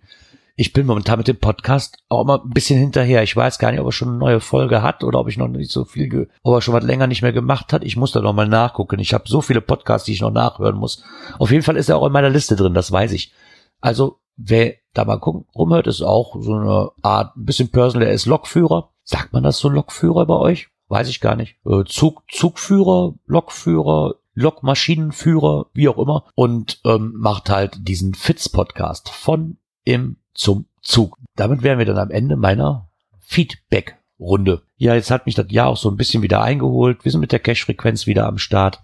Ich 0.55 0.72
bin 0.72 0.86
momentan 0.86 1.17
mit 1.17 1.27
dem 1.27 1.39
Podcast 1.39 1.98
auch 2.10 2.22
immer 2.22 2.43
ein 2.43 2.51
bisschen 2.51 2.79
hinterher. 2.79 3.24
Ich 3.24 3.36
weiß 3.36 3.57
gar 3.57 3.72
nicht, 3.72 3.79
ob 3.79 3.88
er 3.88 3.91
schon 3.91 4.10
eine 4.10 4.17
neue 4.17 4.39
Folge 4.39 4.83
hat 4.83 5.03
oder 5.03 5.19
ob 5.19 5.27
ich 5.27 5.38
noch 5.38 5.48
nicht 5.48 5.72
so 5.72 5.83
viel, 5.83 6.29
ob 6.43 6.53
er 6.55 6.62
schon 6.62 6.75
was 6.75 6.83
länger 6.83 7.07
nicht 7.07 7.24
mehr 7.24 7.33
gemacht 7.33 7.74
hat. 7.74 7.83
Ich 7.83 7.98
muss 7.98 8.12
da 8.12 8.22
noch 8.22 8.33
mal 8.33 8.48
nachgucken. 8.48 9.00
Ich 9.00 9.15
habe 9.15 9.24
so 9.27 9.41
viele 9.41 9.62
Podcasts, 9.62 10.05
die 10.05 10.13
ich 10.13 10.22
noch 10.22 10.31
nachhören 10.31 10.75
muss. 10.75 11.03
Auf 11.39 11.50
jeden 11.50 11.63
Fall 11.63 11.75
ist 11.75 11.89
er 11.89 11.98
auch 11.98 12.05
in 12.05 12.12
meiner 12.12 12.29
Liste 12.29 12.55
drin, 12.55 12.75
das 12.75 12.91
weiß 12.91 13.13
ich. 13.13 13.33
Also, 13.81 14.19
wer 14.36 14.75
da 14.93 15.05
mal 15.05 15.17
gucken, 15.17 15.45
rumhört, 15.55 15.88
ist 15.88 16.03
auch 16.03 16.36
so 16.39 16.53
eine 16.53 16.91
Art, 17.01 17.36
ein 17.36 17.45
bisschen 17.45 17.69
personal, 17.69 18.07
er 18.07 18.13
ist 18.13 18.27
Lokführer. 18.27 18.91
Sagt 19.03 19.33
man 19.33 19.41
das 19.41 19.57
so 19.57 19.69
Lokführer 19.69 20.27
bei 20.27 20.36
euch? 20.36 20.69
Weiß 20.88 21.10
ich 21.10 21.19
gar 21.19 21.36
nicht. 21.36 21.57
Äh, 21.65 21.83
Zug, 21.86 22.22
Zugführer, 22.29 23.15
Lokführer, 23.25 24.15
Lokmaschinenführer, 24.36 25.65
wie 25.74 25.89
auch 25.89 25.98
immer, 25.98 26.25
und 26.36 26.79
ähm, 26.86 27.13
macht 27.17 27.50
halt 27.50 27.88
diesen 27.88 28.13
Fitz-Podcast 28.13 29.10
von 29.10 29.57
im 29.83 30.17
zum 30.34 30.66
Zug. 30.82 31.18
Damit 31.36 31.63
wären 31.63 31.80
wir 31.80 31.86
dann 31.86 31.98
am 31.98 32.12
Ende 32.12 32.36
meiner 32.36 32.90
Feedback-Runde. 33.20 34.62
Ja, 34.78 34.96
jetzt 34.96 35.12
hat 35.12 35.25
mich 35.25 35.36
das 35.36 35.48
Jahr 35.50 35.68
auch 35.68 35.78
so 35.78 35.90
ein 35.90 35.98
bisschen 35.98 36.24
wieder 36.24 36.42
eingeholt. 36.42 37.04
Wir 37.06 37.12
sind 37.12 37.22
mit 37.22 37.32
der 37.32 37.40
Cash-Frequenz 37.40 38.06
wieder 38.06 38.28
am 38.28 38.38
Start. 38.38 38.84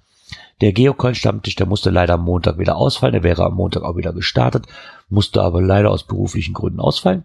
Der 0.62 0.74
Geocoin-Stammtisch, 0.74 1.56
der 1.56 1.68
musste 1.68 1.90
leider 1.90 2.16
am 2.16 2.26
Montag 2.26 2.58
wieder 2.58 2.76
ausfallen. 2.76 3.14
Der 3.14 3.24
wäre 3.24 3.46
am 3.46 3.56
Montag 3.56 3.84
auch 3.84 3.96
wieder 3.96 4.14
gestartet, 4.14 4.68
musste 5.08 5.42
aber 5.42 5.62
leider 5.62 5.90
aus 5.90 6.06
beruflichen 6.06 6.54
Gründen 6.54 6.80
ausfallen. 6.80 7.24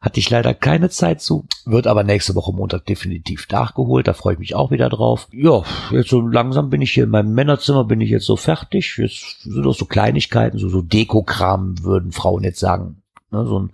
Hatte 0.00 0.20
ich 0.20 0.30
leider 0.30 0.54
keine 0.54 0.90
Zeit 0.90 1.20
zu, 1.20 1.46
wird 1.64 1.88
aber 1.88 2.04
nächste 2.04 2.36
Woche 2.36 2.52
Montag 2.52 2.86
definitiv 2.86 3.48
nachgeholt. 3.50 4.06
Da 4.06 4.12
freue 4.12 4.34
ich 4.34 4.38
mich 4.38 4.54
auch 4.54 4.70
wieder 4.70 4.88
drauf. 4.88 5.26
Ja, 5.32 5.64
jetzt 5.90 6.10
so 6.10 6.20
langsam 6.20 6.70
bin 6.70 6.82
ich 6.82 6.92
hier 6.92 7.04
in 7.04 7.10
meinem 7.10 7.34
Männerzimmer, 7.34 7.84
bin 7.84 8.00
ich 8.00 8.10
jetzt 8.10 8.26
so 8.26 8.36
fertig. 8.36 8.96
Jetzt 8.96 9.42
sind 9.42 9.66
auch 9.66 9.74
so 9.74 9.86
Kleinigkeiten, 9.86 10.58
so, 10.58 10.68
so 10.68 10.82
Dekokram 10.82 11.82
würden 11.82 12.12
Frauen 12.12 12.44
jetzt 12.44 12.60
sagen. 12.60 13.02
Ne, 13.30 13.46
so 13.46 13.60
ein, 13.60 13.72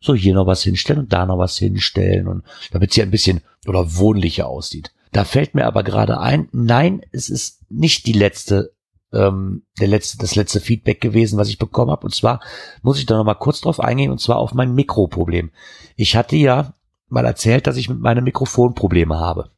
so 0.00 0.14
hier 0.14 0.34
noch 0.34 0.46
was 0.46 0.62
hinstellen 0.62 1.00
und 1.00 1.12
da 1.12 1.26
noch 1.26 1.38
was 1.38 1.56
hinstellen 1.56 2.28
und 2.28 2.44
damit 2.72 2.90
es 2.90 2.94
hier 2.94 3.04
ein 3.04 3.10
bisschen 3.10 3.40
oder 3.66 3.96
wohnlicher 3.96 4.46
aussieht. 4.46 4.92
Da 5.12 5.24
fällt 5.24 5.54
mir 5.54 5.66
aber 5.66 5.82
gerade 5.82 6.20
ein, 6.20 6.48
nein, 6.52 7.00
es 7.12 7.30
ist 7.30 7.60
nicht 7.70 8.06
die 8.06 8.12
letzte 8.12 8.76
ähm, 9.12 9.62
der 9.80 9.88
letzte, 9.88 10.18
das 10.18 10.34
letzte 10.34 10.60
Feedback 10.60 11.00
gewesen, 11.00 11.38
was 11.38 11.48
ich 11.48 11.58
bekommen 11.58 11.90
habe. 11.90 12.04
Und 12.04 12.14
zwar 12.14 12.40
muss 12.82 12.98
ich 12.98 13.06
da 13.06 13.16
noch 13.16 13.24
mal 13.24 13.34
kurz 13.34 13.60
drauf 13.60 13.80
eingehen, 13.80 14.10
und 14.10 14.20
zwar 14.20 14.36
auf 14.36 14.54
mein 14.54 14.74
Mikroproblem. 14.74 15.50
Ich 15.96 16.16
hatte 16.16 16.36
ja 16.36 16.74
mal 17.08 17.24
erzählt, 17.24 17.66
dass 17.66 17.76
ich 17.76 17.88
mit 17.88 18.00
meinem 18.00 18.24
Mikrofon 18.24 18.74
Probleme 18.74 19.18
habe. 19.18 19.50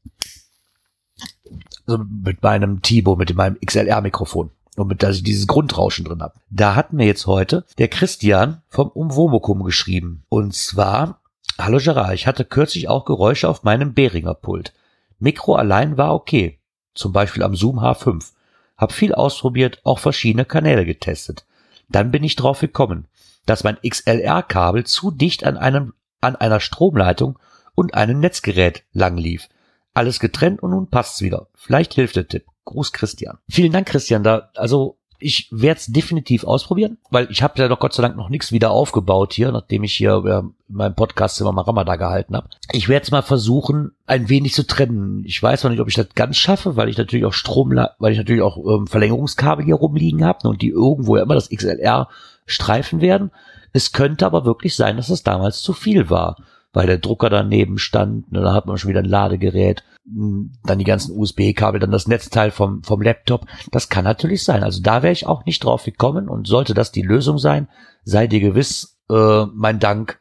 Also 1.87 2.05
mit 2.05 2.43
meinem 2.43 2.83
Tibo, 2.83 3.17
mit 3.17 3.35
meinem 3.35 3.59
XLR-Mikrofon. 3.65 4.51
Und 4.79 4.87
mit, 4.87 5.03
dass 5.03 5.17
ich 5.17 5.23
dieses 5.25 5.49
Grundrauschen 5.49 6.05
drin 6.05 6.23
habe. 6.23 6.35
Da 6.51 6.77
hat 6.77 6.93
mir 6.93 7.05
jetzt 7.05 7.27
heute 7.27 7.65
der 7.79 7.89
Christian 7.89 8.63
vom 8.69 8.89
Umwomukum 8.89 9.65
geschrieben. 9.65 10.23
Und 10.29 10.55
zwar, 10.55 11.21
hallo 11.59 11.79
Gerard, 11.79 12.15
ich 12.15 12.29
hatte 12.29 12.45
kürzlich 12.45 12.89
auch 12.89 13.05
Geräusche 13.05 13.49
auf 13.49 13.65
meinem 13.65 13.93
Behringer 13.93 14.35
Pult. 14.35 14.73
Mikro 15.19 15.57
allein 15.57 15.99
war 15.99 16.15
okay. 16.15 16.61
Zum 16.95 17.13
Beispiel 17.13 17.43
am 17.43 17.57
Zoom 17.57 17.81
H5. 17.81 18.33
Hab 18.77 18.93
viel 18.93 19.13
ausprobiert, 19.15 19.81
auch 19.83 19.99
verschiedene 19.99 20.45
Kanäle 20.45 20.87
getestet. 20.87 21.45
Dann 21.89 22.13
bin 22.13 22.23
ich 22.23 22.37
drauf 22.37 22.61
gekommen, 22.61 23.09
dass 23.47 23.65
mein 23.65 23.79
XLR-Kabel 23.85 24.85
zu 24.85 25.11
dicht 25.11 25.43
an 25.43 25.57
einem, 25.57 25.95
an 26.21 26.37
einer 26.37 26.61
Stromleitung 26.61 27.37
und 27.75 27.95
einem 27.95 28.21
Netzgerät 28.21 28.85
lang 28.93 29.17
lief. 29.17 29.49
Alles 29.93 30.21
getrennt 30.21 30.63
und 30.63 30.71
nun 30.71 30.89
passt's 30.89 31.21
wieder. 31.21 31.49
Vielleicht 31.55 31.95
hilft 31.95 32.15
der 32.15 32.29
Tipp. 32.29 32.45
Gruß 32.69 32.93
Christian. 32.93 33.39
Vielen 33.49 33.73
Dank, 33.73 33.89
Christian. 33.89 34.23
Da, 34.23 34.51
also 34.55 34.97
ich 35.21 35.49
werde 35.51 35.81
es 35.81 35.87
definitiv 35.87 36.45
ausprobieren, 36.45 36.99
weil 37.11 37.29
ich 37.31 37.43
habe 37.43 37.61
ja 37.61 37.67
doch 37.67 37.81
Gott 37.81 37.93
sei 37.93 38.03
Dank 38.03 38.17
noch 38.17 38.29
nichts 38.29 38.53
wieder 38.53 38.71
aufgebaut 38.71 39.33
hier, 39.33 39.51
nachdem 39.51 39.83
ich 39.83 39.95
hier 39.95 40.23
ja, 40.25 40.41
in 40.41 40.55
meinem 40.69 40.95
Podcast 40.95 41.41
immer 41.41 41.51
mal 41.51 41.63
Ramadan 41.63 41.99
gehalten 41.99 42.37
habe. 42.37 42.49
Ich 42.71 42.89
werde 42.89 43.05
es 43.05 43.11
mal 43.11 43.23
versuchen, 43.23 43.93
ein 44.07 44.29
wenig 44.29 44.55
zu 44.55 44.67
trennen. 44.67 45.25
Ich 45.25 45.43
weiß 45.43 45.65
noch 45.65 45.71
nicht, 45.71 45.81
ob 45.81 45.89
ich 45.89 45.95
das 45.95 46.09
ganz 46.15 46.37
schaffe, 46.37 46.77
weil 46.77 46.89
ich 46.89 46.99
natürlich 46.99 47.27
auch 47.27 47.33
Strom, 47.33 47.75
weil 47.99 48.13
ich 48.13 48.19
natürlich 48.19 48.43
auch 48.43 48.59
ähm, 48.59 48.87
Verlängerungskabel 48.87 49.65
hier 49.65 49.75
rumliegen 49.75 50.25
habe 50.25 50.41
ne, 50.45 50.51
und 50.51 50.63
die 50.63 50.69
irgendwo 50.69 51.17
ja 51.17 51.23
immer 51.23 51.35
das 51.35 51.51
XLR 51.51 52.09
streifen 52.47 53.01
werden. 53.01 53.33
Es 53.73 53.93
könnte 53.93 54.25
aber 54.25 54.45
wirklich 54.45 54.77
sein, 54.77 54.97
dass 54.97 55.09
es 55.09 55.25
damals 55.25 55.63
zu 55.63 55.73
viel 55.73 56.11
war 56.11 56.37
weil 56.73 56.87
der 56.87 56.99
Drucker 56.99 57.31
daneben 57.31 57.79
stand. 57.79 58.31
Ne, 58.33 58.41
da 58.41 58.53
hat 58.53 58.67
man 58.67 58.79
schon 58.79 58.91
wieder 58.91 59.01
ein 59.01 59.07
Ladegerät, 59.07 59.85
hm, 60.05 60.53
dann 60.65 60.79
die 60.79 60.85
ganzen 60.85 61.17
USB-Kabel, 61.17 61.81
dann 61.81 61.91
das 61.91 62.09
Netzteil 62.09 62.51
vom, 62.51 62.83
vom 62.83 63.03
Laptop. 63.03 63.47
Das 63.71 63.89
kann 63.89 64.05
natürlich 64.05 64.45
sein. 64.45 64.63
Also 64.63 64.83
da 64.83 65.03
wäre 65.03 65.13
ich 65.13 65.27
auch 65.27 65.45
nicht 65.45 65.65
drauf 65.65 65.85
gekommen 65.85 66.29
und 66.29 66.47
sollte 66.47 66.75
das 66.75 66.93
die 66.93 67.03
Lösung 67.03 67.39
sein, 67.39 67.69
sei 68.05 68.27
dir 68.27 68.41
gewiss, 68.41 68.99
äh, 69.11 69.45
mein 69.55 69.79
Dank 69.79 70.21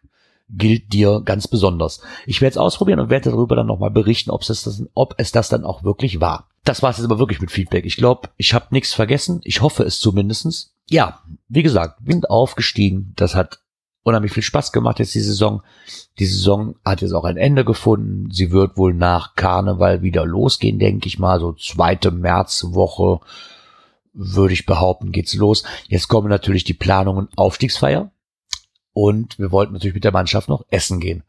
gilt 0.49 0.93
dir 0.93 1.21
ganz 1.23 1.47
besonders. 1.47 2.01
Ich 2.25 2.41
werde 2.41 2.51
es 2.51 2.57
ausprobieren 2.57 2.99
und 2.99 3.09
werde 3.09 3.31
darüber 3.31 3.55
dann 3.55 3.67
nochmal 3.67 3.91
berichten, 3.91 4.31
ob 4.31 4.41
es, 4.41 4.47
das, 4.47 4.83
ob 4.93 5.15
es 5.17 5.31
das 5.31 5.49
dann 5.49 5.65
auch 5.65 5.83
wirklich 5.83 6.21
war. 6.21 6.47
Das 6.63 6.81
war 6.83 6.89
es 6.89 6.97
jetzt 6.97 7.05
aber 7.05 7.19
wirklich 7.19 7.41
mit 7.41 7.51
Feedback. 7.51 7.85
Ich 7.85 7.97
glaube, 7.97 8.29
ich 8.37 8.53
habe 8.53 8.67
nichts 8.71 8.93
vergessen. 8.93 9.41
Ich 9.43 9.61
hoffe 9.61 9.83
es 9.83 9.99
zumindestens. 9.99 10.73
Ja, 10.89 11.21
wie 11.47 11.63
gesagt, 11.63 11.99
Wind 12.01 12.29
aufgestiegen. 12.29 13.13
Das 13.15 13.35
hat 13.35 13.59
unheimlich 14.07 14.31
viel 14.31 14.43
Spaß 14.43 14.71
gemacht 14.71 14.99
jetzt 14.99 15.15
die 15.15 15.21
Saison. 15.21 15.61
Die 16.19 16.25
Saison 16.25 16.75
hat 16.83 17.01
jetzt 17.01 17.13
auch 17.13 17.25
ein 17.25 17.37
Ende 17.37 17.65
gefunden. 17.65 18.31
Sie 18.31 18.51
wird 18.51 18.77
wohl 18.77 18.93
nach 18.93 19.35
Karneval 19.35 20.01
wieder 20.01 20.25
losgehen, 20.25 20.79
denke 20.79 21.07
ich 21.07 21.19
mal. 21.19 21.39
So 21.39 21.53
zweite 21.53 22.11
Märzwoche 22.11 23.19
würde 24.13 24.53
ich 24.53 24.65
behaupten, 24.65 25.11
geht's 25.11 25.35
los. 25.35 25.63
Jetzt 25.87 26.07
kommen 26.07 26.29
natürlich 26.29 26.63
die 26.63 26.73
Planungen 26.73 27.29
Aufstiegsfeier. 27.35 28.11
Und 28.93 29.37
wir 29.37 29.51
wollten 29.51 29.73
natürlich 29.73 29.93
mit 29.93 30.03
der 30.03 30.11
Mannschaft 30.11 30.49
noch 30.49 30.65
essen 30.69 30.99
gehen. 30.99 31.23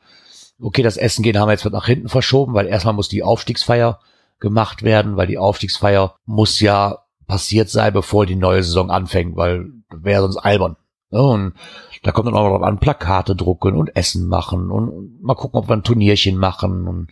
Okay, 0.61 0.83
das 0.83 0.97
Essen 0.97 1.23
gehen 1.23 1.39
haben 1.39 1.49
wir 1.49 1.53
jetzt 1.53 1.65
nach 1.67 1.87
hinten 1.87 2.09
verschoben, 2.09 2.55
weil 2.55 2.67
erstmal 2.67 2.95
muss 2.95 3.09
die 3.09 3.23
Aufstiegsfeier 3.23 4.01
gemacht 4.41 4.83
werden, 4.83 5.17
weil 5.17 5.27
die 5.27 5.39
Aufstiegsfeier 5.39 6.17
muss 6.25 6.61
ja 6.61 6.99
passiert 7.27 7.69
sein, 7.69 7.93
bevor 7.93 8.25
die 8.25 8.37
neue 8.37 8.63
Saison 8.63 8.91
anfängt, 8.91 9.37
weil 9.37 9.67
wäre 9.91 10.23
sonst 10.23 10.39
albern. 10.39 10.77
Und 11.11 11.55
da 12.03 12.13
kommt 12.13 12.29
dann 12.29 12.37
auch 12.37 12.59
noch 12.59 12.67
an 12.67 12.79
Plakate 12.79 13.35
drucken 13.35 13.77
und 13.77 13.97
Essen 13.97 14.27
machen 14.27 14.71
und 14.71 15.23
mal 15.23 15.35
gucken, 15.35 15.59
ob 15.59 15.69
wir 15.69 15.75
ein 15.75 15.83
Turnierchen 15.83 16.37
machen. 16.37 16.87
Und 16.87 17.09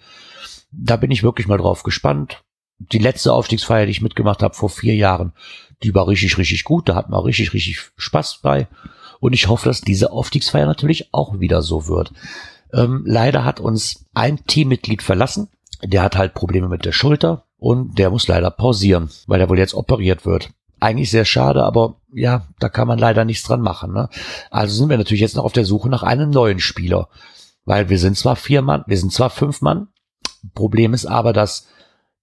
da 0.71 0.97
bin 0.97 1.11
ich 1.11 1.23
wirklich 1.23 1.49
mal 1.49 1.59
drauf 1.59 1.83
gespannt. 1.83 2.43
Die 2.79 2.99
letzte 2.99 3.33
Aufstiegsfeier, 3.33 3.87
die 3.87 3.93
ich 3.93 4.03
mitgemacht 4.03 4.43
habe 4.43 4.55
vor 4.55 4.69
vier 4.69 4.95
Jahren, 4.95 5.33
die 5.83 5.95
war 5.95 6.09
richtig, 6.09 6.37
richtig 6.37 6.65
gut. 6.65 6.89
Da 6.89 6.95
hatten 6.95 7.13
wir 7.13 7.25
richtig, 7.25 7.55
richtig 7.55 7.91
Spaß 7.97 8.41
bei. 8.43 8.69
Und 9.19 9.33
ich 9.33 9.49
hoffe, 9.49 9.69
dass 9.69 9.81
diese 9.81 10.13
Aufstiegsfeier 10.13 10.67
natürlich 10.67 11.15
auch 11.15 11.41
wieder 11.41 11.63
so 11.63 11.89
wird. 11.89 12.13
Ähm, 12.75 13.03
leider 13.07 13.45
hat 13.45 13.61
uns 13.61 14.05
ein 14.13 14.45
Teammitglied 14.45 15.03
verlassen. 15.03 15.49
Der 15.83 16.03
hat 16.03 16.17
halt 16.17 16.35
Probleme 16.35 16.69
mit 16.69 16.85
der 16.85 16.93
Schulter 16.93 17.47
und 17.57 17.99
der 17.99 18.11
muss 18.11 18.29
leider 18.29 18.51
pausieren, 18.51 19.09
weil 19.27 19.41
er 19.41 19.49
wohl 19.49 19.59
jetzt 19.59 19.75
operiert 19.75 20.27
wird 20.27 20.51
eigentlich 20.87 21.11
sehr 21.11 21.25
schade, 21.25 21.65
aber 21.65 21.97
ja, 22.13 22.47
da 22.59 22.69
kann 22.69 22.89
man 22.89 22.99
leider 22.99 23.25
nichts 23.25 23.47
dran 23.47 23.61
machen. 23.61 23.93
Ne? 23.93 24.09
Also 24.51 24.75
sind 24.75 24.89
wir 24.89 24.99
natürlich 24.99 25.21
jetzt 25.21 25.37
noch 25.37 25.45
auf 25.45 25.53
der 25.53 25.65
Suche 25.65 25.89
nach 25.89 26.03
einem 26.03 26.31
neuen 26.31 26.61
Spieler, 26.61 27.09
weil 27.65 27.89
wir 27.89 27.99
sind 27.99 28.17
zwar 28.17 28.37
vier 28.37 28.63
Mann, 28.63 28.85
wir 28.87 28.99
sind 28.99 29.13
zwar 29.13 29.31
fünf 29.31 29.61
Mann. 29.61 29.89
Problem 30.55 30.95
ist 30.95 31.07
aber, 31.07 31.33
dass 31.33 31.67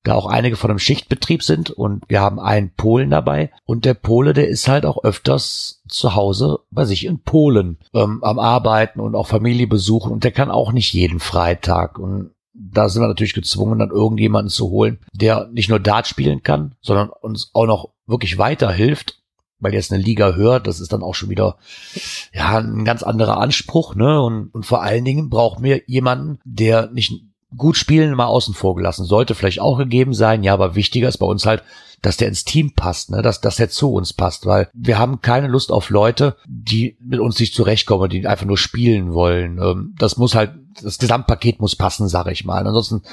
da 0.04 0.16
auch 0.16 0.26
einige 0.26 0.58
von 0.58 0.70
einem 0.70 0.80
Schichtbetrieb 0.80 1.44
sind 1.44 1.72
und 1.72 2.04
wir 2.10 2.20
haben 2.20 2.40
einen 2.40 2.74
Polen 2.76 3.10
dabei 3.10 3.52
und 3.66 3.86
der 3.86 3.94
Pole, 3.94 4.34
der 4.34 4.50
ist 4.50 4.68
halt 4.68 4.86
auch 4.86 5.04
öfters 5.04 5.82
zu 5.88 6.16
Hause 6.16 6.60
bei 6.72 6.84
sich 6.84 7.06
in 7.06 7.20
Polen 7.20 7.78
ähm, 7.94 8.22
am 8.24 8.38
Arbeiten 8.38 9.00
und 9.00 9.16
auch 9.16 9.28
Familie 9.28 9.68
besuchen 9.68 10.12
und 10.12 10.26
der 10.26 10.32
kann 10.32 10.52
auch 10.52 10.74
nicht 10.74 10.94
jeden 10.94 11.20
Freitag 11.20 12.00
und 12.00 12.32
da 12.54 12.90
sind 12.90 13.02
wir 13.02 13.08
natürlich 13.08 13.34
gezwungen, 13.34 13.80
dann 13.80 13.90
irgendjemanden 13.90 14.50
zu 14.50 14.70
holen, 14.70 15.00
der 15.14 15.50
nicht 15.52 15.70
nur 15.70 15.80
Dart 15.80 16.08
spielen 16.08 16.44
kann, 16.44 16.76
sondern 16.82 17.10
uns 17.10 17.50
auch 17.54 17.66
noch 17.66 17.90
wirklich 18.06 18.38
weiterhilft, 18.38 19.22
weil 19.60 19.74
jetzt 19.74 19.92
eine 19.92 20.04
Liga 20.04 20.34
hört, 20.34 20.68
das 20.68 20.80
ist 20.80 20.94
dann 20.94 21.04
auch 21.04 21.16
schon 21.16 21.30
wieder 21.30 21.58
ja 22.34 22.58
ein 22.58 22.86
ganz 22.86 23.02
anderer 23.02 23.38
Anspruch, 23.38 23.96
ne? 23.96 24.22
Und, 24.22 24.54
und 24.54 24.66
vor 24.66 24.84
allen 24.84 25.06
Dingen 25.06 25.30
braucht 25.30 25.60
mir 25.60 25.82
jemanden, 25.88 26.40
der 26.44 26.92
nicht 26.92 27.24
gut 27.58 27.78
spielen 27.78 28.16
mal 28.16 28.26
außen 28.26 28.54
vor 28.54 28.76
gelassen. 28.76 29.06
Sollte 29.06 29.36
vielleicht 29.36 29.62
auch 29.62 29.78
gegeben 29.78 30.14
sein, 30.14 30.44
ja, 30.44 30.54
aber 30.54 30.76
wichtiger 30.76 31.08
ist 31.08 31.18
bei 31.18 31.26
uns 31.26 31.46
halt, 31.46 31.64
dass 32.04 32.18
der 32.18 32.28
ins 32.28 32.44
Team 32.44 32.74
passt, 32.74 33.12
ne? 33.12 33.22
dass, 33.22 33.40
dass 33.40 33.60
er 33.60 33.70
zu 33.70 33.94
uns 33.94 34.12
passt, 34.12 34.46
weil 34.46 34.70
wir 34.74 35.00
haben 35.00 35.22
keine 35.22 35.48
Lust 35.48 35.72
auf 35.72 35.90
Leute, 35.90 36.36
die 36.46 36.98
mit 37.00 37.20
uns 37.20 37.40
nicht 37.40 37.56
zurechtkommen, 37.56 38.10
die 38.10 38.28
einfach 38.28 38.46
nur 38.46 38.58
spielen 38.58 39.14
wollen. 39.14 39.58
Ähm, 39.58 39.96
das 39.98 40.18
muss 40.18 40.36
halt, 40.36 40.54
das 40.82 40.98
Gesamtpaket 40.98 41.62
muss 41.62 41.78
passen, 41.78 42.10
sage 42.10 42.34
ich 42.34 42.44
mal. 42.44 42.68
Ansonsten 42.68 43.04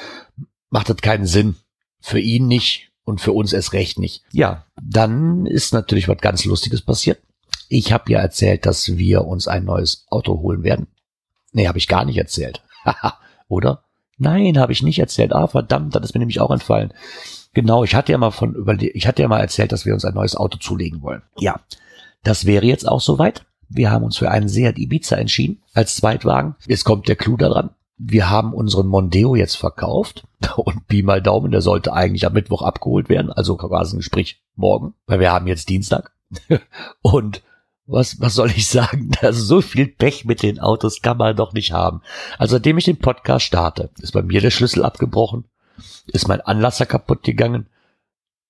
macht 0.70 0.90
das 0.90 0.96
keinen 0.96 1.24
Sinn. 1.24 1.54
Für 2.00 2.18
ihn 2.18 2.48
nicht 2.48 2.90
und 3.04 3.20
für 3.20 3.32
uns 3.32 3.52
erst 3.52 3.74
recht 3.74 3.98
nicht. 3.98 4.24
Ja, 4.32 4.66
dann 4.82 5.46
ist 5.46 5.72
natürlich 5.72 6.08
was 6.08 6.18
ganz 6.18 6.44
Lustiges 6.44 6.82
passiert. 6.82 7.20
Ich 7.68 7.92
habe 7.92 8.10
ja 8.10 8.18
erzählt, 8.18 8.66
dass 8.66 8.96
wir 8.96 9.24
uns 9.24 9.46
ein 9.46 9.64
neues 9.64 10.04
Auto 10.08 10.40
holen 10.40 10.64
werden. 10.64 10.88
Nee, 11.52 11.68
habe 11.68 11.78
ich 11.78 11.86
gar 11.86 12.04
nicht 12.04 12.16
erzählt. 12.16 12.62
Oder? 13.48 13.84
Nein, 14.20 14.58
habe 14.58 14.72
ich 14.72 14.82
nicht 14.82 14.98
erzählt. 14.98 15.32
Ah, 15.32 15.46
verdammt, 15.46 15.94
das 15.94 16.04
ist 16.04 16.14
mir 16.14 16.18
nämlich 16.18 16.40
auch 16.40 16.50
entfallen. 16.50 16.92
Genau, 17.54 17.84
ich 17.84 17.94
hatte 17.94 18.12
ja 18.12 18.18
mal 18.18 18.30
von 18.30 18.54
über 18.54 18.80
ich 18.80 19.06
hatte 19.06 19.22
ja 19.22 19.28
mal 19.28 19.40
erzählt, 19.40 19.72
dass 19.72 19.86
wir 19.86 19.94
uns 19.94 20.04
ein 20.04 20.14
neues 20.14 20.36
Auto 20.36 20.58
zulegen 20.58 21.00
wollen. 21.02 21.22
Ja, 21.38 21.58
das 22.22 22.44
wäre 22.44 22.66
jetzt 22.66 22.86
auch 22.86 23.00
soweit. 23.00 23.46
Wir 23.70 23.90
haben 23.90 24.04
uns 24.04 24.18
für 24.18 24.30
einen 24.30 24.48
Seat 24.48 24.78
Ibiza 24.78 25.16
entschieden 25.16 25.62
als 25.72 25.96
Zweitwagen. 25.96 26.54
Jetzt 26.66 26.84
kommt 26.84 27.08
der 27.08 27.16
Clou 27.16 27.38
da 27.38 27.48
dran. 27.48 27.70
Wir 27.96 28.28
haben 28.28 28.52
unseren 28.52 28.88
Mondeo 28.88 29.34
jetzt 29.36 29.56
verkauft 29.56 30.26
und 30.56 30.86
Pi 30.86 31.02
mal 31.02 31.22
Daumen, 31.22 31.50
der 31.50 31.62
sollte 31.62 31.94
eigentlich 31.94 32.26
am 32.26 32.34
Mittwoch 32.34 32.62
abgeholt 32.62 33.08
werden, 33.08 33.32
also 33.32 33.56
quasi 33.56 34.02
sprich 34.02 34.42
morgen, 34.54 34.92
weil 35.06 35.20
wir 35.20 35.32
haben 35.32 35.46
jetzt 35.46 35.70
Dienstag. 35.70 36.12
und 37.02 37.42
was, 37.90 38.20
was 38.20 38.34
soll 38.34 38.50
ich 38.50 38.68
sagen? 38.68 39.10
Also 39.20 39.42
so 39.42 39.60
viel 39.60 39.86
Pech 39.86 40.24
mit 40.24 40.42
den 40.42 40.60
Autos 40.60 41.02
kann 41.02 41.16
man 41.16 41.36
doch 41.36 41.52
nicht 41.52 41.72
haben. 41.72 42.02
Also 42.38 42.56
seitdem 42.56 42.78
ich 42.78 42.84
den 42.84 42.98
Podcast 42.98 43.44
starte, 43.44 43.90
ist 43.98 44.12
bei 44.12 44.22
mir 44.22 44.40
der 44.40 44.50
Schlüssel 44.50 44.84
abgebrochen, 44.84 45.44
ist 46.06 46.28
mein 46.28 46.40
Anlasser 46.40 46.86
kaputt 46.86 47.22
gegangen 47.22 47.66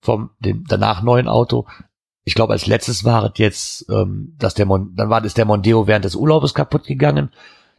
vom 0.01 0.31
dem 0.39 0.65
danach 0.67 1.03
neuen 1.03 1.29
Auto. 1.29 1.67
Ich 2.25 2.35
glaube, 2.35 2.53
als 2.53 2.67
letztes 2.67 3.05
war 3.05 3.25
es 3.25 3.39
jetzt, 3.39 3.87
ähm, 3.91 4.35
dass 4.39 4.55
der 4.55 4.67
Mon 4.67 4.95
dann 4.95 5.11
war 5.11 5.21
das 5.21 5.35
der 5.35 5.45
Mondeo 5.45 5.87
während 5.87 6.05
des 6.05 6.15
Urlaubes 6.15 6.55
kaputt 6.55 6.85
gegangen. 6.85 7.31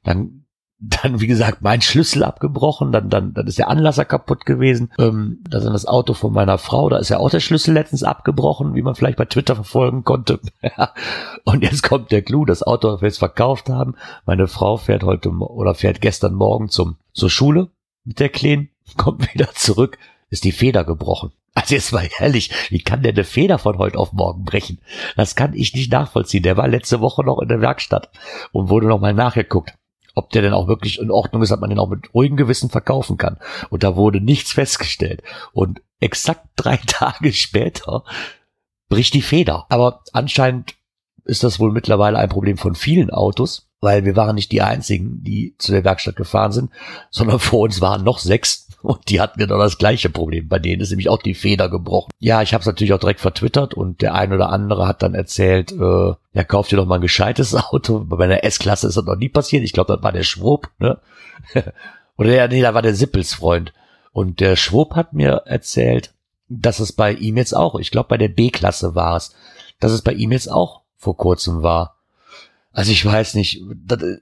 Dann 0.03 0.40
dann, 0.83 1.21
wie 1.21 1.27
gesagt, 1.27 1.61
mein 1.61 1.81
Schlüssel 1.81 2.23
abgebrochen, 2.23 2.91
dann, 2.91 3.07
dann, 3.07 3.35
dann 3.35 3.45
ist 3.45 3.59
der 3.59 3.69
Anlasser 3.69 4.03
kaputt 4.03 4.47
gewesen. 4.47 4.91
Ähm, 4.97 5.39
da 5.47 5.59
ist 5.59 5.63
dann 5.65 5.73
das 5.73 5.85
Auto 5.85 6.15
von 6.15 6.33
meiner 6.33 6.57
Frau, 6.57 6.89
da 6.89 6.97
ist 6.97 7.09
ja 7.09 7.19
auch 7.19 7.29
der 7.29 7.39
Schlüssel 7.39 7.75
letztens 7.75 8.01
abgebrochen, 8.01 8.73
wie 8.73 8.81
man 8.81 8.95
vielleicht 8.95 9.17
bei 9.17 9.25
Twitter 9.25 9.53
verfolgen 9.53 10.03
konnte. 10.03 10.39
und 11.43 11.61
jetzt 11.61 11.83
kommt 11.83 12.11
der 12.11 12.23
Clou, 12.23 12.45
das 12.45 12.63
Auto, 12.63 12.89
das 12.89 13.01
wir 13.01 13.09
jetzt 13.09 13.19
verkauft 13.19 13.69
haben. 13.69 13.95
Meine 14.25 14.47
Frau 14.47 14.77
fährt 14.77 15.03
heute 15.03 15.29
oder 15.29 15.75
fährt 15.75 16.01
gestern 16.01 16.33
Morgen 16.33 16.69
zum, 16.69 16.95
zur 17.13 17.29
Schule 17.29 17.69
mit 18.03 18.19
der 18.19 18.29
Kleinen, 18.29 18.69
kommt 18.97 19.31
wieder 19.35 19.49
zurück, 19.53 19.99
ist 20.31 20.45
die 20.45 20.51
Feder 20.51 20.83
gebrochen. 20.83 21.31
Also 21.53 21.75
jetzt 21.75 21.93
mal 21.93 22.09
ehrlich, 22.17 22.49
wie 22.69 22.81
kann 22.81 23.03
der 23.03 23.11
eine 23.11 23.25
Feder 23.25 23.59
von 23.59 23.77
heute 23.77 23.99
auf 23.99 24.13
morgen 24.13 24.45
brechen? 24.45 24.79
Das 25.15 25.35
kann 25.35 25.53
ich 25.53 25.75
nicht 25.75 25.91
nachvollziehen. 25.91 26.43
Der 26.43 26.57
war 26.57 26.67
letzte 26.67 27.01
Woche 27.01 27.23
noch 27.23 27.39
in 27.39 27.49
der 27.49 27.61
Werkstatt 27.61 28.09
und 28.51 28.69
wurde 28.69 28.87
noch 28.87 29.01
mal 29.01 29.13
nachgeguckt 29.13 29.73
ob 30.15 30.29
der 30.31 30.41
denn 30.41 30.53
auch 30.53 30.67
wirklich 30.67 30.99
in 30.99 31.11
Ordnung 31.11 31.41
ist, 31.41 31.49
dass 31.49 31.59
man 31.59 31.69
den 31.69 31.79
auch 31.79 31.89
mit 31.89 32.13
ruhigem 32.13 32.37
Gewissen 32.37 32.69
verkaufen 32.69 33.17
kann. 33.17 33.37
Und 33.69 33.83
da 33.83 33.95
wurde 33.95 34.21
nichts 34.21 34.51
festgestellt. 34.51 35.23
Und 35.53 35.81
exakt 35.99 36.47
drei 36.55 36.77
Tage 36.87 37.33
später 37.33 38.03
bricht 38.89 39.13
die 39.13 39.21
Feder. 39.21 39.65
Aber 39.69 40.03
anscheinend 40.13 40.75
ist 41.25 41.43
das 41.43 41.59
wohl 41.59 41.71
mittlerweile 41.71 42.17
ein 42.17 42.29
Problem 42.29 42.57
von 42.57 42.75
vielen 42.75 43.09
Autos, 43.09 43.67
weil 43.79 44.05
wir 44.05 44.15
waren 44.15 44.35
nicht 44.35 44.51
die 44.51 44.61
einzigen, 44.61 45.23
die 45.23 45.55
zu 45.57 45.71
der 45.71 45.83
Werkstatt 45.83 46.15
gefahren 46.15 46.51
sind, 46.51 46.71
sondern 47.11 47.39
vor 47.39 47.61
uns 47.61 47.81
waren 47.81 48.03
noch 48.03 48.19
sechs 48.19 48.67
und 48.81 49.09
die 49.09 49.21
hatten 49.21 49.39
genau 49.39 49.57
das 49.57 49.77
gleiche 49.77 50.09
Problem. 50.09 50.47
Bei 50.47 50.59
denen 50.59 50.81
ist 50.81 50.89
nämlich 50.89 51.09
auch 51.09 51.21
die 51.21 51.35
Feder 51.35 51.69
gebrochen. 51.69 52.11
Ja, 52.19 52.41
ich 52.41 52.53
habe 52.53 52.61
es 52.61 52.67
natürlich 52.67 52.93
auch 52.93 52.99
direkt 52.99 53.19
vertwittert 53.19 53.73
und 53.73 54.01
der 54.01 54.15
ein 54.15 54.33
oder 54.33 54.49
andere 54.49 54.87
hat 54.87 55.03
dann 55.03 55.13
erzählt, 55.13 55.71
äh, 55.71 56.13
ja, 56.33 56.43
kauft 56.43 56.71
dir 56.71 56.77
doch 56.77 56.87
mal 56.87 56.95
ein 56.95 57.01
gescheites 57.01 57.55
Auto. 57.71 58.05
Bei 58.05 58.23
einer 58.23 58.43
S-Klasse 58.43 58.87
ist 58.87 58.97
das 58.97 59.05
noch 59.05 59.17
nie 59.17 59.29
passiert. 59.29 59.63
Ich 59.63 59.73
glaube, 59.73 59.93
das 59.93 60.03
war 60.03 60.11
der 60.11 60.23
Schwupp, 60.23 60.69
ne? 60.79 60.99
oder 62.17 62.33
ja, 62.33 62.47
nee, 62.47 62.61
da 62.61 62.73
war 62.73 62.81
der 62.81 62.95
Sippelsfreund. 62.95 63.73
Und 64.13 64.39
der 64.39 64.55
Schwupp 64.55 64.95
hat 64.95 65.13
mir 65.13 65.43
erzählt, 65.45 66.13
dass 66.49 66.79
es 66.79 66.91
bei 66.91 67.13
ihm 67.13 67.37
jetzt 67.37 67.55
auch, 67.55 67.79
ich 67.79 67.91
glaube 67.91 68.09
bei 68.09 68.17
der 68.17 68.27
B-Klasse 68.27 68.93
war 68.95 69.15
es, 69.15 69.33
dass 69.79 69.91
es 69.91 70.01
bei 70.01 70.13
ihm 70.13 70.31
jetzt 70.31 70.51
auch 70.51 70.80
vor 71.01 71.17
kurzem 71.17 71.63
war. 71.63 71.97
Also 72.71 72.91
ich 72.91 73.03
weiß 73.03 73.33
nicht, 73.33 73.61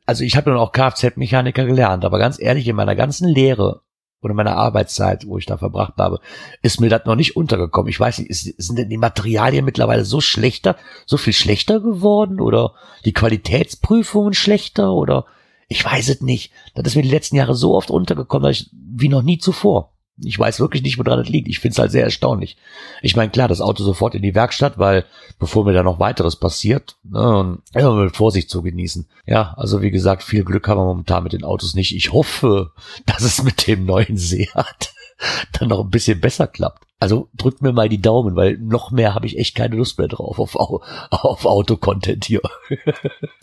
also 0.05 0.23
ich 0.23 0.35
habe 0.35 0.49
dann 0.49 0.59
auch 0.59 0.71
Kfz-Mechaniker 0.71 1.65
gelernt, 1.65 2.03
aber 2.05 2.17
ganz 2.17 2.39
ehrlich, 2.39 2.67
in 2.67 2.75
meiner 2.75 2.95
ganzen 2.95 3.27
Lehre 3.27 3.81
oder 4.21 4.33
meiner 4.33 4.55
Arbeitszeit, 4.55 5.27
wo 5.27 5.37
ich 5.37 5.45
da 5.45 5.57
verbracht 5.57 5.93
habe, 5.97 6.19
ist 6.61 6.81
mir 6.81 6.89
das 6.89 7.05
noch 7.05 7.15
nicht 7.15 7.35
untergekommen. 7.35 7.89
Ich 7.89 7.99
weiß 7.99 8.19
nicht, 8.19 8.29
ist, 8.29 8.45
sind 8.57 8.79
denn 8.79 8.89
die 8.89 8.97
Materialien 8.97 9.65
mittlerweile 9.65 10.03
so 10.03 10.19
schlechter, 10.19 10.77
so 11.05 11.17
viel 11.17 11.33
schlechter 11.33 11.79
geworden 11.79 12.39
oder 12.39 12.73
die 13.05 13.13
Qualitätsprüfungen 13.13 14.33
schlechter 14.33 14.93
oder 14.93 15.25
ich 15.67 15.85
weiß 15.85 16.09
es 16.09 16.21
nicht. 16.21 16.51
Das 16.73 16.87
ist 16.87 16.95
mir 16.95 17.03
die 17.03 17.11
letzten 17.11 17.35
Jahre 17.35 17.55
so 17.55 17.75
oft 17.75 17.91
untergekommen, 17.91 18.51
ich, 18.51 18.69
wie 18.71 19.09
noch 19.09 19.21
nie 19.21 19.37
zuvor. 19.37 19.91
Ich 20.23 20.37
weiß 20.37 20.59
wirklich 20.59 20.83
nicht, 20.83 20.97
woran 20.97 21.19
das 21.19 21.29
liegt. 21.29 21.47
Ich 21.47 21.59
finde 21.59 21.73
es 21.73 21.79
halt 21.79 21.91
sehr 21.91 22.03
erstaunlich. 22.03 22.57
Ich 23.01 23.15
meine, 23.15 23.31
klar, 23.31 23.47
das 23.47 23.61
Auto 23.61 23.83
sofort 23.83 24.15
in 24.15 24.21
die 24.21 24.35
Werkstatt, 24.35 24.77
weil 24.77 25.05
bevor 25.39 25.65
mir 25.65 25.73
da 25.73 25.83
noch 25.83 25.99
weiteres 25.99 26.35
passiert, 26.35 26.97
ne, 27.03 27.57
immer 27.73 27.95
mit 27.95 28.15
Vorsicht 28.15 28.49
zu 28.49 28.61
genießen. 28.61 29.07
Ja, 29.25 29.53
also 29.57 29.81
wie 29.81 29.91
gesagt, 29.91 30.23
viel 30.23 30.43
Glück 30.43 30.67
haben 30.67 30.79
wir 30.79 30.85
momentan 30.85 31.23
mit 31.23 31.33
den 31.33 31.43
Autos 31.43 31.73
nicht. 31.73 31.95
Ich 31.95 32.11
hoffe, 32.11 32.71
dass 33.05 33.21
es 33.21 33.43
mit 33.43 33.67
dem 33.67 33.85
neuen 33.85 34.17
Seat 34.17 34.93
dann 35.59 35.69
noch 35.69 35.79
ein 35.79 35.89
bisschen 35.89 36.19
besser 36.19 36.47
klappt. 36.47 36.83
Also 36.99 37.29
drückt 37.33 37.61
mir 37.61 37.71
mal 37.71 37.87
die 37.87 38.01
Daumen, 38.01 38.35
weil 38.35 38.57
noch 38.57 38.91
mehr 38.91 39.15
habe 39.15 39.25
ich 39.25 39.37
echt 39.37 39.55
keine 39.55 39.77
Lust 39.77 39.97
mehr 39.97 40.09
drauf 40.09 40.37
auf, 40.37 40.55
auf 40.55 41.45
Auto-Content 41.45 42.25
hier. 42.25 42.41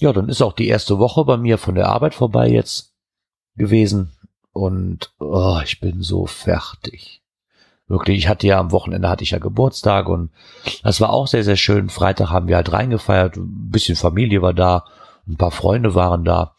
ja, 0.01 0.13
dann 0.13 0.29
ist 0.29 0.43
auch 0.43 0.53
die 0.53 0.69
erste 0.69 0.99
Woche 0.99 1.25
bei 1.25 1.39
mir 1.39 1.57
von 1.57 1.75
der 1.75 1.89
Arbeit 1.89 2.15
vorbei 2.15 2.49
jetzt 2.49 2.93
gewesen 3.57 4.16
und 4.57 5.13
oh, 5.19 5.61
ich 5.63 5.81
bin 5.81 6.03
so 6.03 6.25
fertig. 6.25 7.21
Wirklich, 7.89 8.17
ich 8.17 8.29
hatte 8.29 8.47
ja 8.47 8.59
am 8.59 8.73
Wochenende 8.73 9.09
hatte 9.09 9.23
ich 9.23 9.31
ja 9.31 9.39
Geburtstag 9.39 10.09
und 10.09 10.31
das 10.83 11.01
war 11.01 11.11
auch 11.11 11.27
sehr, 11.27 11.45
sehr 11.45 11.59
schön. 11.59 11.91
Freitag 11.91 12.31
haben 12.31 12.49
wir 12.49 12.57
halt 12.57 12.73
reingefeiert, 12.73 13.37
ein 13.37 13.71
bisschen 13.71 13.97
Familie 13.97 14.41
war 14.41 14.55
da, 14.55 14.87
ein 15.29 15.37
paar 15.37 15.51
Freunde 15.51 15.95
waren 15.95 16.25
da. 16.25 16.55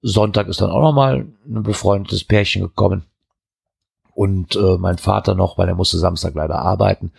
Sonntag 0.00 0.48
ist 0.48 0.62
dann 0.62 0.70
auch 0.70 0.80
nochmal 0.80 1.26
ein 1.46 1.62
befreundetes 1.62 2.24
Pärchen 2.24 2.62
gekommen. 2.62 3.04
Und 4.14 4.56
äh, 4.56 4.78
mein 4.78 4.98
Vater 4.98 5.34
noch, 5.34 5.58
weil 5.58 5.68
er 5.68 5.74
musste 5.74 5.98
Samstag 5.98 6.34
leider 6.34 6.60
arbeiten, 6.60 7.12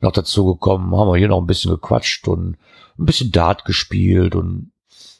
noch 0.00 0.12
dazu 0.12 0.46
gekommen, 0.46 0.96
haben 0.96 1.08
wir 1.08 1.16
hier 1.16 1.28
noch 1.28 1.40
ein 1.40 1.46
bisschen 1.46 1.70
gequatscht 1.70 2.26
und 2.26 2.56
ein 2.98 3.06
bisschen 3.06 3.30
Dart 3.30 3.64
gespielt 3.64 4.34
und 4.34 4.72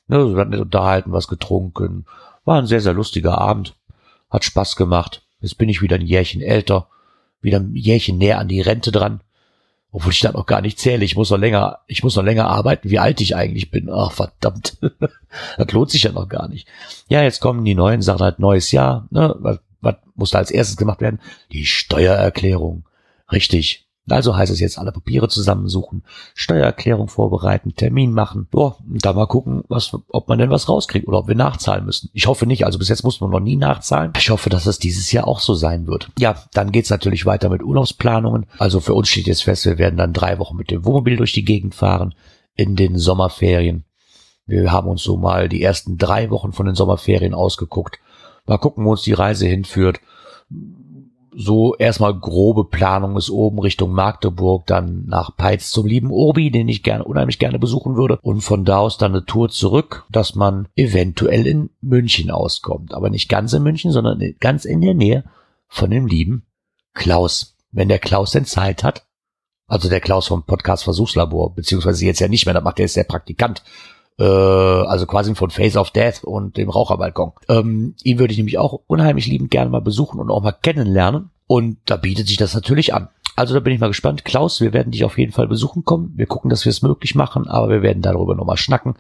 ne, 0.09 0.35
wir 0.35 0.41
hatten 0.41 0.59
unterhalten, 0.59 1.13
was 1.13 1.29
getrunken. 1.29 2.07
War 2.45 2.59
ein 2.59 2.67
sehr, 2.67 2.81
sehr 2.81 2.95
lustiger 2.95 3.39
Abend. 3.39 3.77
Hat 4.31 4.45
Spaß 4.45 4.77
gemacht. 4.77 5.23
Jetzt 5.41 5.59
bin 5.59 5.69
ich 5.69 5.83
wieder 5.83 5.97
ein 5.97 6.07
Jährchen 6.07 6.41
älter, 6.41 6.89
wieder 7.41 7.59
ein 7.59 7.75
Jährchen 7.75 8.19
näher 8.19 8.39
an 8.39 8.49
die 8.49 8.61
Rente 8.61 8.93
dran. 8.93 9.21
Obwohl 9.93 10.13
ich 10.13 10.21
da 10.21 10.31
noch 10.31 10.47
gar 10.47 10.61
nicht 10.61 10.79
zähle. 10.79 11.05
Ich 11.05 11.17
muss 11.17 11.31
noch 11.31 11.39
länger, 11.39 11.81
ich 11.89 12.05
muss 12.05 12.15
noch 12.15 12.23
länger 12.23 12.47
arbeiten, 12.47 12.91
wie 12.91 13.01
alt 13.01 13.21
ich 13.21 13.35
eigentlich 13.35 13.73
bin. 13.73 13.91
Ach, 13.91 14.13
verdammt. 14.13 14.79
das 15.59 15.73
lohnt 15.73 15.91
sich 15.91 16.05
ja 16.05 16.13
noch 16.13 16.29
gar 16.29 16.47
nicht. 16.49 16.69
Ja, 17.09 17.23
jetzt 17.23 17.41
kommen 17.41 17.65
die 17.65 17.75
neuen 17.75 18.01
Sachen 18.01 18.23
halt 18.23 18.39
neues 18.39 18.71
Jahr. 18.71 19.09
Ne? 19.11 19.35
Was, 19.41 19.59
was 19.81 19.97
muss 20.15 20.31
da 20.31 20.39
als 20.39 20.53
erstes 20.53 20.77
gemacht 20.77 21.01
werden? 21.01 21.21
Die 21.51 21.67
Steuererklärung. 21.67 22.85
Richtig. 23.33 23.89
Also 24.09 24.37
heißt 24.37 24.51
es 24.51 24.61
jetzt 24.61 24.79
alle 24.79 24.93
Papiere 24.93 25.29
zusammensuchen, 25.29 26.03
Steuererklärung 26.35 27.09
vorbereiten, 27.09 27.75
Termin 27.75 28.13
machen. 28.13 28.49
Boah, 28.51 28.77
da 28.85 29.13
mal 29.13 29.27
gucken, 29.27 29.63
was, 29.69 29.97
ob 30.09 30.29
man 30.29 30.39
denn 30.39 30.51
was 30.51 30.69
rauskriegt 30.69 31.07
oder 31.07 31.19
ob 31.19 31.29
wir 31.29 31.35
nachzahlen 31.35 31.85
müssen. 31.85 32.11
Ich 32.13 32.27
hoffe 32.27 32.47
nicht. 32.47 32.65
Also 32.65 32.79
bis 32.79 32.89
jetzt 32.89 33.05
muss 33.05 33.21
man 33.21 33.31
noch 33.31 33.41
nie 33.41 33.57
nachzahlen. 33.57 34.13
Ich 34.17 34.31
hoffe, 34.31 34.51
dass 34.51 34.67
es 34.67 34.79
dieses 34.79 35.13
Jahr 35.13 35.29
auch 35.29 35.41
so 35.41 35.55
sein 35.55 35.87
wird. 35.87 36.11
Ja, 36.19 36.43
dann 36.53 36.73
geht's 36.73 36.91
natürlich 36.91 37.27
weiter 37.27 37.51
mit 37.51 37.63
Urlaubsplanungen. 37.63 38.47
Also 38.59 38.81
für 38.81 38.95
uns 38.95 39.09
steht 39.09 39.27
jetzt 39.27 39.45
fest, 39.45 39.67
wir 39.67 39.79
werden 39.79 39.97
dann 39.97 40.13
drei 40.13 40.39
Wochen 40.39 40.57
mit 40.57 40.71
dem 40.71 40.85
Wohnmobil 40.85 41.17
durch 41.17 41.33
die 41.33 41.45
Gegend 41.45 41.75
fahren 41.75 42.15
in 42.57 42.77
den 42.77 42.99
Sommerferien. 42.99 43.85
Wir 44.47 44.73
haben 44.73 44.89
uns 44.89 45.03
so 45.03 45.17
mal 45.17 45.49
die 45.49 45.63
ersten 45.63 45.99
drei 45.99 46.31
Wochen 46.31 46.53
von 46.53 46.67
den 46.67 46.75
Sommerferien 46.75 47.35
ausgeguckt. 47.35 47.99
Mal 48.47 48.59
gucken, 48.59 48.85
wo 48.85 48.91
uns 48.91 49.03
die 49.03 49.13
Reise 49.13 49.47
hinführt 49.47 50.01
so 51.35 51.75
erstmal 51.77 52.19
grobe 52.19 52.65
Planung 52.65 53.17
ist 53.17 53.31
oben 53.31 53.59
Richtung 53.59 53.93
Magdeburg, 53.93 54.67
dann 54.67 55.05
nach 55.07 55.37
Peitz 55.37 55.71
zum 55.71 55.87
lieben 55.87 56.11
Urbi, 56.11 56.51
den 56.51 56.69
ich 56.69 56.83
gerne, 56.83 57.05
unheimlich 57.05 57.39
gerne 57.39 57.59
besuchen 57.59 57.97
würde. 57.97 58.19
Und 58.23 58.41
von 58.41 58.65
da 58.65 58.79
aus 58.79 58.99
dann 58.99 59.13
eine 59.13 59.25
Tour 59.25 59.49
zurück, 59.49 60.05
dass 60.11 60.35
man 60.35 60.69
eventuell 60.77 61.47
in 61.47 61.71
München 61.81 62.31
auskommt. 62.31 62.95
Aber 62.95 63.11
nicht 63.11 63.29
ganz 63.29 63.53
in 63.53 63.63
München, 63.63 63.93
sondern 63.93 64.21
ganz 64.41 64.65
in 64.65 64.81
der 64.81 64.95
Nähe 64.95 65.25
von 65.69 65.91
dem 65.91 66.07
lieben 66.07 66.47
Klaus. 66.95 67.57
Wenn 67.73 67.89
der 67.89 68.01
Klaus 68.01 68.33
denn 68.33 68.45
Zeit 68.45 68.83
hat, 68.83 69.07
Also 69.71 69.89
der 69.89 70.01
Klaus 70.01 70.27
vom 70.27 70.43
Podcast 70.43 70.83
Versuchslabor, 70.83 71.55
beziehungsweise 71.55 72.05
jetzt 72.05 72.19
ja 72.19 72.27
nicht 72.27 72.45
mehr, 72.45 72.55
das 72.55 72.65
macht 72.65 72.81
er 72.81 72.87
jetzt 72.87 72.97
der 72.97 73.05
Praktikant. 73.05 73.63
Äh, 74.21 74.25
also 74.25 75.07
quasi 75.07 75.35
von 75.35 75.51
Face 75.51 75.77
of 75.77 75.91
Death 75.91 76.23
und 76.23 76.59
dem 76.59 76.69
Raucherbalkon. 76.69 77.33
Ähm, 77.49 77.95
ihn 78.05 78.19
würde 78.19 78.33
ich 78.33 78.39
nämlich 78.39 78.59
auch 78.59 78.81
unheimlich 78.87 79.27
liebend 79.27 79.51
gerne 79.51 79.71
mal 79.71 79.81
besuchen 79.81 80.21
und 80.21 80.31
auch 80.31 80.43
mal 80.43 80.53
kennenlernen. 80.53 81.31
Und 81.47 81.79
da 81.87 81.97
bietet 81.97 82.29
sich 82.29 82.37
das 82.37 82.55
natürlich 82.55 82.93
an. 82.93 83.09
Also 83.35 83.55
da 83.55 83.61
bin 83.61 83.73
ich 83.73 83.81
mal 83.81 83.89
gespannt. 83.89 84.27
Klaus, 84.27 84.61
wir 84.61 84.75
werden 84.75 84.93
dich 84.93 85.05
auf 85.05 85.17
jeden 85.17 85.33
Fall 85.33 85.49
besuchen 85.49 85.85
kommen. 85.85 86.13
Wir 86.17 86.27
gucken, 86.27 86.51
dass 86.51 86.67
wir 86.67 86.71
es 86.71 86.83
möglich 86.83 87.15
machen, 87.15 87.49
aber 87.49 87.71
wir 87.71 87.83
werden 87.83 88.03
darüber 88.03 88.35
nochmal 88.35 88.59
schnacken, 88.59 88.95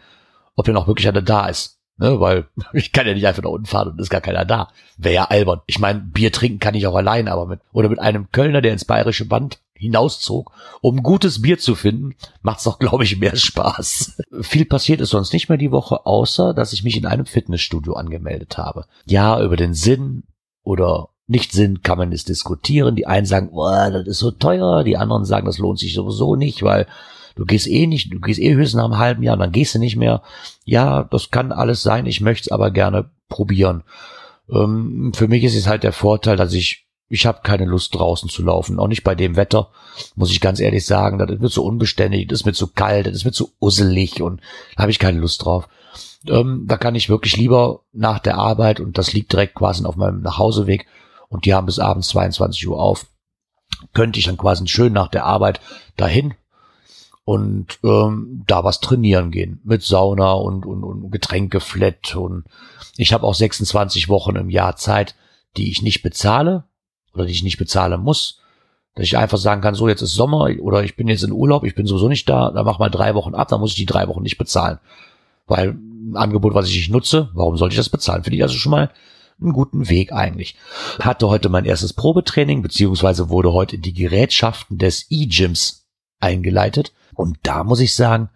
ob 0.56 0.64
denn 0.64 0.76
auch 0.76 0.86
wirklich 0.86 1.06
einer 1.06 1.22
da 1.22 1.46
ist. 1.46 1.79
Ne, 2.00 2.18
weil 2.18 2.46
ich 2.72 2.92
kann 2.92 3.06
ja 3.06 3.12
nicht 3.12 3.26
einfach 3.26 3.42
da 3.42 3.50
unten 3.50 3.66
fahren 3.66 3.90
und 3.90 4.00
ist 4.00 4.08
gar 4.08 4.22
keiner 4.22 4.46
da. 4.46 4.70
Wäre 4.96 5.14
ja 5.14 5.24
albern. 5.24 5.60
Ich 5.66 5.78
meine, 5.78 6.00
Bier 6.00 6.32
trinken 6.32 6.58
kann 6.58 6.74
ich 6.74 6.86
auch 6.86 6.96
allein, 6.96 7.28
aber 7.28 7.44
mit, 7.44 7.60
oder 7.72 7.90
mit 7.90 7.98
einem 7.98 8.32
Kölner, 8.32 8.62
der 8.62 8.72
ins 8.72 8.86
bayerische 8.86 9.26
Band 9.26 9.60
hinauszog, 9.74 10.50
um 10.80 11.02
gutes 11.02 11.42
Bier 11.42 11.58
zu 11.58 11.74
finden, 11.74 12.14
macht's 12.40 12.64
doch, 12.64 12.78
glaube 12.80 13.04
ich, 13.04 13.18
mehr 13.18 13.36
Spaß. 13.36 14.22
Viel 14.40 14.64
passiert 14.64 15.02
ist 15.02 15.10
sonst 15.10 15.34
nicht 15.34 15.50
mehr 15.50 15.58
die 15.58 15.72
Woche, 15.72 16.06
außer, 16.06 16.54
dass 16.54 16.72
ich 16.72 16.82
mich 16.84 16.96
in 16.96 17.04
einem 17.04 17.26
Fitnessstudio 17.26 17.92
angemeldet 17.92 18.56
habe. 18.56 18.86
Ja, 19.04 19.40
über 19.42 19.56
den 19.56 19.74
Sinn 19.74 20.22
oder 20.62 21.10
nicht 21.26 21.52
Sinn 21.52 21.82
kann 21.82 21.98
man 21.98 22.12
es 22.12 22.24
diskutieren. 22.24 22.96
Die 22.96 23.06
einen 23.06 23.26
sagen, 23.26 23.50
oh, 23.52 23.90
das 23.90 24.06
ist 24.06 24.18
so 24.18 24.30
teuer, 24.30 24.84
die 24.84 24.96
anderen 24.96 25.26
sagen, 25.26 25.46
das 25.46 25.58
lohnt 25.58 25.78
sich 25.78 25.92
sowieso 25.92 26.34
nicht, 26.34 26.62
weil 26.62 26.86
du 27.40 27.46
gehst 27.46 27.68
eh 27.68 27.86
nicht, 27.86 28.12
du 28.12 28.20
gehst 28.20 28.38
eh 28.38 28.52
höchstens 28.52 28.76
nach 28.76 28.84
einem 28.84 28.98
halben 28.98 29.22
Jahr 29.22 29.38
dann 29.38 29.50
gehst 29.50 29.74
du 29.74 29.78
nicht 29.78 29.96
mehr. 29.96 30.22
Ja, 30.66 31.04
das 31.04 31.30
kann 31.30 31.52
alles 31.52 31.82
sein, 31.82 32.04
ich 32.04 32.20
möchte 32.20 32.48
es 32.48 32.52
aber 32.52 32.70
gerne 32.70 33.08
probieren. 33.30 33.82
Ähm, 34.50 35.12
für 35.14 35.26
mich 35.26 35.42
ist 35.42 35.56
es 35.56 35.66
halt 35.66 35.82
der 35.82 35.94
Vorteil, 35.94 36.36
dass 36.36 36.52
ich, 36.52 36.86
ich 37.08 37.24
habe 37.24 37.40
keine 37.42 37.64
Lust 37.64 37.94
draußen 37.94 38.28
zu 38.28 38.42
laufen, 38.42 38.78
auch 38.78 38.88
nicht 38.88 39.04
bei 39.04 39.14
dem 39.14 39.36
Wetter, 39.36 39.70
muss 40.16 40.30
ich 40.30 40.42
ganz 40.42 40.60
ehrlich 40.60 40.84
sagen, 40.84 41.16
das 41.16 41.30
ist 41.30 41.40
mir 41.40 41.48
zu 41.48 41.64
unbeständig, 41.64 42.28
das 42.28 42.40
ist 42.40 42.46
mir 42.46 42.52
zu 42.52 42.66
kalt, 42.66 43.06
das 43.06 43.14
ist 43.14 43.24
mir 43.24 43.32
zu 43.32 43.52
usselig 43.58 44.20
und 44.20 44.42
da 44.76 44.82
habe 44.82 44.90
ich 44.90 44.98
keine 44.98 45.18
Lust 45.18 45.42
drauf. 45.42 45.66
Ähm, 46.28 46.66
da 46.66 46.76
kann 46.76 46.94
ich 46.94 47.08
wirklich 47.08 47.38
lieber 47.38 47.80
nach 47.94 48.18
der 48.18 48.36
Arbeit 48.36 48.80
und 48.80 48.98
das 48.98 49.14
liegt 49.14 49.32
direkt 49.32 49.54
quasi 49.54 49.86
auf 49.86 49.96
meinem 49.96 50.20
Nachhauseweg 50.20 50.86
und 51.30 51.46
die 51.46 51.54
haben 51.54 51.64
bis 51.64 51.78
abends 51.78 52.08
22 52.08 52.68
Uhr 52.68 52.78
auf. 52.78 53.06
Könnte 53.94 54.18
ich 54.18 54.26
dann 54.26 54.36
quasi 54.36 54.68
schön 54.68 54.92
nach 54.92 55.08
der 55.08 55.24
Arbeit 55.24 55.62
dahin 55.96 56.34
und 57.30 57.78
ähm, 57.84 58.42
da 58.48 58.64
was 58.64 58.80
trainieren 58.80 59.30
gehen 59.30 59.60
mit 59.62 59.84
Sauna 59.84 60.32
und, 60.32 60.66
und, 60.66 60.82
und 60.82 61.12
Getränkeflat 61.12 62.16
und 62.16 62.42
ich 62.96 63.12
habe 63.12 63.24
auch 63.24 63.36
26 63.36 64.08
Wochen 64.08 64.34
im 64.34 64.50
Jahr 64.50 64.74
Zeit, 64.74 65.14
die 65.56 65.70
ich 65.70 65.80
nicht 65.80 66.02
bezahle 66.02 66.64
oder 67.14 67.26
die 67.26 67.32
ich 67.32 67.44
nicht 67.44 67.56
bezahlen 67.56 68.00
muss, 68.00 68.40
dass 68.96 69.04
ich 69.04 69.16
einfach 69.16 69.38
sagen 69.38 69.60
kann, 69.60 69.76
so 69.76 69.86
jetzt 69.86 70.02
ist 70.02 70.14
Sommer 70.14 70.50
oder 70.58 70.82
ich 70.82 70.96
bin 70.96 71.06
jetzt 71.06 71.22
in 71.22 71.30
Urlaub, 71.30 71.62
ich 71.62 71.76
bin 71.76 71.86
sowieso 71.86 72.08
nicht 72.08 72.28
da, 72.28 72.50
dann 72.50 72.66
mach 72.66 72.80
mal 72.80 72.90
drei 72.90 73.14
Wochen 73.14 73.36
ab, 73.36 73.46
dann 73.46 73.60
muss 73.60 73.70
ich 73.70 73.76
die 73.76 73.86
drei 73.86 74.08
Wochen 74.08 74.22
nicht 74.22 74.36
bezahlen, 74.36 74.80
weil 75.46 75.68
ein 75.68 76.16
Angebot, 76.16 76.54
was 76.54 76.68
ich 76.68 76.74
nicht 76.74 76.90
nutze, 76.90 77.30
warum 77.34 77.56
sollte 77.56 77.74
ich 77.74 77.78
das 77.78 77.90
bezahlen? 77.90 78.24
Finde 78.24 78.38
ich 78.38 78.42
also 78.42 78.56
schon 78.56 78.72
mal 78.72 78.90
einen 79.40 79.52
guten 79.52 79.88
Weg 79.88 80.12
eigentlich. 80.12 80.56
Hatte 80.98 81.28
heute 81.28 81.48
mein 81.48 81.64
erstes 81.64 81.92
Probetraining, 81.92 82.60
beziehungsweise 82.60 83.28
wurde 83.28 83.52
heute 83.52 83.78
die 83.78 83.94
Gerätschaften 83.94 84.78
des 84.78 85.06
E-Gyms 85.10 85.86
eingeleitet. 86.18 86.92
Und 87.20 87.38
da 87.42 87.64
muss 87.64 87.80
ich 87.80 87.94
sagen, 87.94 88.30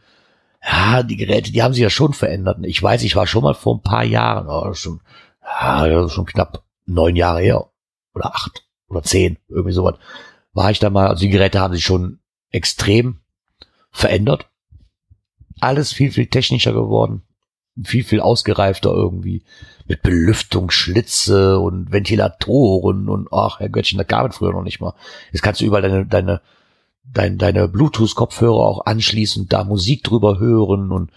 ja, 0.62 1.02
die 1.02 1.16
Geräte, 1.16 1.50
die 1.50 1.62
haben 1.62 1.72
sich 1.72 1.82
ja 1.82 1.88
schon 1.88 2.12
verändert. 2.12 2.58
Ich 2.62 2.82
weiß, 2.82 3.02
ich 3.02 3.16
war 3.16 3.26
schon 3.26 3.42
mal 3.42 3.54
vor 3.54 3.76
ein 3.76 3.82
paar 3.82 4.04
Jahren, 4.04 4.46
oh, 4.46 4.74
schon, 4.74 5.00
ja, 5.42 6.08
schon 6.10 6.26
knapp 6.26 6.62
neun 6.84 7.16
Jahre 7.16 7.40
her. 7.40 7.70
Oder 8.14 8.34
acht 8.34 8.66
oder 8.88 9.02
zehn, 9.02 9.38
irgendwie 9.48 9.72
sowas. 9.72 9.96
War 10.52 10.70
ich 10.70 10.80
da 10.80 10.90
mal, 10.90 11.08
also 11.08 11.20
die 11.20 11.30
Geräte 11.30 11.60
haben 11.60 11.74
sich 11.74 11.84
schon 11.84 12.18
extrem 12.50 13.20
verändert. 13.90 14.50
Alles 15.60 15.94
viel, 15.94 16.12
viel 16.12 16.26
technischer 16.26 16.74
geworden. 16.74 17.22
Viel, 17.82 18.04
viel 18.04 18.20
ausgereifter 18.20 18.90
irgendwie. 18.90 19.44
Mit 19.86 20.02
Belüftung, 20.02 20.70
Schlitze 20.70 21.58
und 21.58 21.90
Ventilatoren 21.90 23.08
und 23.08 23.32
ach, 23.32 23.60
Herr 23.60 23.70
Göttchen, 23.70 23.96
da 23.96 24.04
gab 24.04 24.30
es 24.30 24.36
früher 24.36 24.52
noch 24.52 24.62
nicht 24.62 24.80
mal. 24.80 24.92
Jetzt 25.32 25.42
kannst 25.42 25.62
du 25.62 25.64
überall 25.64 25.82
deine, 25.82 26.04
deine 26.04 26.42
dein, 27.04 27.38
deine 27.38 27.68
Bluetooth-Kopfhörer 27.68 28.58
auch 28.58 28.86
anschließen, 28.86 29.48
da 29.48 29.64
Musik 29.64 30.02
drüber 30.04 30.38
hören 30.38 30.90
und 30.90 31.10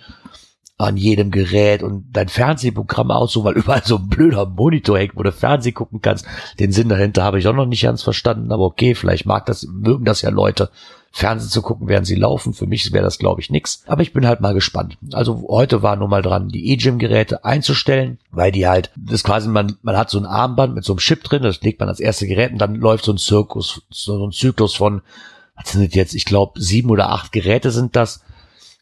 an 0.79 0.95
jedem 0.95 1.31
Gerät 1.31 1.81
und 1.81 2.05
dein 2.11 2.29
Fernsehprogramm 2.29 3.09
aussuchen, 3.09 3.45
weil 3.45 3.55
überall 3.55 3.83
so 3.83 3.97
ein 3.97 4.09
blöder 4.09 4.45
Monitor 4.45 4.99
hängt, 4.99 5.15
wo 5.15 5.23
du 5.23 5.31
Fernseh 5.31 5.71
gucken 5.71 6.01
kannst. 6.01 6.25
Den 6.59 6.71
Sinn 6.71 6.89
dahinter 6.89 7.23
habe 7.23 7.39
ich 7.39 7.47
auch 7.47 7.55
noch 7.55 7.65
nicht 7.65 7.81
ganz 7.81 8.03
verstanden, 8.03 8.51
aber 8.51 8.63
okay, 8.63 8.93
vielleicht 8.93 9.25
mag 9.25 9.47
das, 9.47 9.67
mögen 9.67 10.05
das 10.05 10.21
ja 10.21 10.29
Leute, 10.29 10.69
Fernsehen 11.11 11.49
zu 11.49 11.63
gucken, 11.63 11.87
während 11.87 12.05
sie 12.05 12.13
laufen. 12.13 12.53
Für 12.53 12.67
mich 12.67 12.93
wäre 12.93 13.03
das, 13.03 13.17
glaube 13.17 13.41
ich, 13.41 13.49
nix. 13.49 13.83
Aber 13.87 14.03
ich 14.03 14.13
bin 14.13 14.27
halt 14.27 14.39
mal 14.39 14.53
gespannt. 14.53 14.99
Also 15.13 15.45
heute 15.47 15.81
war 15.81 15.95
nur 15.95 16.09
mal 16.09 16.21
dran, 16.21 16.49
die 16.49 16.69
E-Gym-Geräte 16.71 17.43
einzustellen, 17.43 18.19
weil 18.29 18.51
die 18.51 18.67
halt, 18.67 18.91
das 18.95 19.23
quasi, 19.23 19.47
man, 19.47 19.77
man 19.81 19.97
hat 19.97 20.11
so 20.11 20.19
ein 20.19 20.27
Armband 20.27 20.75
mit 20.75 20.83
so 20.83 20.93
einem 20.93 20.99
Chip 20.99 21.23
drin, 21.23 21.41
das 21.41 21.61
legt 21.61 21.79
man 21.79 21.89
als 21.89 21.99
erste 21.99 22.27
Gerät 22.27 22.51
und 22.51 22.59
dann 22.59 22.75
läuft 22.75 23.05
so 23.05 23.13
ein 23.13 23.17
Zirkus, 23.17 23.81
so 23.89 24.27
ein 24.27 24.31
Zyklus 24.31 24.75
von 24.75 25.01
was 25.57 25.71
sind 25.71 25.95
jetzt, 25.95 26.13
ich 26.13 26.25
glaube, 26.25 26.61
sieben 26.61 26.89
oder 26.89 27.09
acht 27.09 27.31
Geräte 27.31 27.71
sind 27.71 27.95
das. 27.95 28.21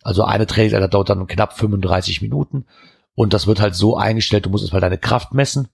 Also 0.04 0.24
eine 0.24 0.46
Trainingseinheit 0.46 0.94
dauert 0.94 1.10
dann 1.10 1.26
knapp 1.28 1.58
35 1.58 2.22
Minuten. 2.22 2.66
Und 3.16 3.34
das 3.34 3.48
wird 3.48 3.62
halt 3.62 3.76
so 3.76 3.98
eingestellt, 3.98 4.46
du 4.46 4.50
musst 4.50 4.64
erstmal 4.64 4.82
deine 4.82 4.98
Kraft 4.98 5.34
messen, 5.34 5.70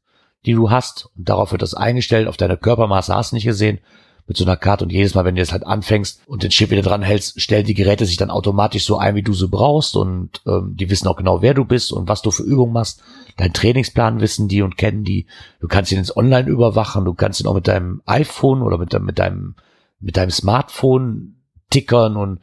die 0.46 0.54
du 0.54 0.70
hast. 0.70 1.10
Und 1.18 1.28
darauf 1.28 1.52
wird 1.52 1.64
das 1.64 1.74
eingestellt. 1.74 2.28
Auf 2.28 2.38
deine 2.38 2.56
Körpermaße 2.56 3.14
hast 3.14 3.32
du 3.32 3.36
nicht 3.36 3.46
gesehen. 3.46 3.80
Mit 4.28 4.38
so 4.38 4.46
einer 4.46 4.56
Karte. 4.56 4.86
Und 4.86 4.92
jedes 4.92 5.16
Mal, 5.16 5.26
wenn 5.26 5.36
du 5.36 5.42
jetzt 5.42 5.52
halt 5.52 5.66
anfängst 5.66 6.22
und 6.28 6.44
den 6.44 6.52
Chip 6.52 6.70
wieder 6.70 6.84
dran 6.84 7.02
hältst, 7.02 7.42
stellen 7.42 7.66
die 7.66 7.74
Geräte 7.74 8.06
sich 8.06 8.18
dann 8.18 8.30
automatisch 8.30 8.86
so 8.86 8.98
ein, 8.98 9.16
wie 9.16 9.24
du 9.24 9.34
sie 9.34 9.48
brauchst. 9.48 9.98
Und 9.98 10.42
ähm, 10.46 10.76
die 10.78 10.90
wissen 10.92 11.08
auch 11.08 11.18
genau, 11.18 11.42
wer 11.42 11.56
du 11.56 11.66
bist 11.66 11.92
und 11.92 12.08
was 12.08 12.22
du 12.22 12.30
für 12.30 12.44
Übungen 12.44 12.72
machst. 12.72 13.02
Deinen 13.38 13.54
Trainingsplan 13.54 14.22
wissen 14.22 14.48
die 14.48 14.62
und 14.62 14.78
kennen 14.78 15.04
die. 15.04 15.26
Du 15.60 15.68
kannst 15.68 15.92
ihn 15.92 15.98
ins 15.98 16.16
Online 16.16 16.48
überwachen. 16.48 17.04
Du 17.04 17.16
kannst 17.16 17.42
ihn 17.42 17.48
auch 17.48 17.56
mit 17.56 17.68
deinem 17.68 18.02
iPhone 18.06 18.62
oder 18.62 18.78
mit, 18.78 18.98
mit 19.02 19.18
deinem 19.18 19.56
mit 20.02 20.18
deinem 20.18 20.32
Smartphone 20.32 21.36
tickern 21.70 22.18
und 22.18 22.40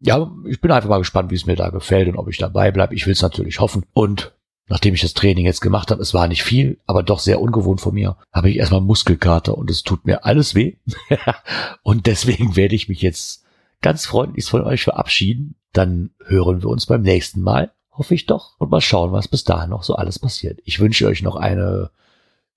ja, 0.00 0.30
ich 0.46 0.60
bin 0.60 0.70
einfach 0.70 0.88
mal 0.88 0.98
gespannt, 0.98 1.30
wie 1.30 1.34
es 1.34 1.46
mir 1.46 1.56
da 1.56 1.68
gefällt 1.68 2.08
und 2.08 2.16
ob 2.16 2.28
ich 2.28 2.38
dabei 2.38 2.70
bleibe. 2.70 2.94
Ich 2.94 3.06
will 3.06 3.12
es 3.12 3.22
natürlich 3.22 3.60
hoffen. 3.60 3.84
Und 3.92 4.32
nachdem 4.66 4.94
ich 4.94 5.02
das 5.02 5.12
Training 5.12 5.44
jetzt 5.44 5.60
gemacht 5.60 5.90
habe, 5.90 6.00
es 6.00 6.14
war 6.14 6.26
nicht 6.26 6.42
viel, 6.42 6.78
aber 6.86 7.02
doch 7.02 7.18
sehr 7.18 7.40
ungewohnt 7.40 7.82
von 7.82 7.94
mir, 7.94 8.16
habe 8.32 8.48
ich 8.48 8.56
erstmal 8.56 8.80
Muskelkater 8.80 9.58
und 9.58 9.70
es 9.70 9.82
tut 9.82 10.06
mir 10.06 10.24
alles 10.24 10.54
weh. 10.54 10.76
und 11.82 12.06
deswegen 12.06 12.56
werde 12.56 12.74
ich 12.74 12.88
mich 12.88 13.02
jetzt 13.02 13.44
ganz 13.82 14.06
freundlich 14.06 14.46
von 14.46 14.62
euch 14.62 14.84
verabschieden. 14.84 15.56
Dann 15.72 16.10
hören 16.24 16.62
wir 16.62 16.70
uns 16.70 16.86
beim 16.86 17.02
nächsten 17.02 17.42
Mal, 17.42 17.72
hoffe 17.92 18.14
ich 18.14 18.24
doch, 18.24 18.58
und 18.58 18.70
mal 18.70 18.80
schauen, 18.80 19.12
was 19.12 19.28
bis 19.28 19.44
dahin 19.44 19.70
noch 19.70 19.82
so 19.82 19.96
alles 19.96 20.18
passiert. 20.18 20.60
Ich 20.64 20.80
wünsche 20.80 21.06
euch 21.06 21.22
noch 21.22 21.36
eine 21.36 21.90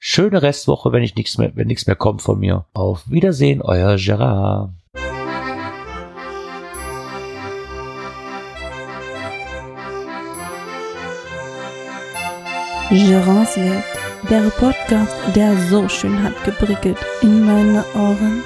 Schöne 0.05 0.41
Restwoche, 0.41 0.91
wenn 0.91 1.01
ich 1.01 1.15
nichts 1.15 1.37
mehr, 1.37 1.53
wenn 1.55 1.67
nichts 1.67 1.87
mehr 1.87 1.95
kommt 1.95 2.21
von 2.21 2.37
mir. 2.37 2.65
Auf 2.73 3.09
Wiedersehen, 3.09 3.61
euer 3.61 3.95
Gerard. 3.95 4.71
Gerards 12.89 13.55
Welt, 13.55 13.83
der 14.29 14.49
Podcast, 14.59 15.15
der 15.37 15.55
so 15.69 15.87
schön 15.87 16.21
hat 16.21 16.43
geprickelt 16.43 16.97
in 17.21 17.45
meine 17.45 17.85
Ohren. 17.95 18.43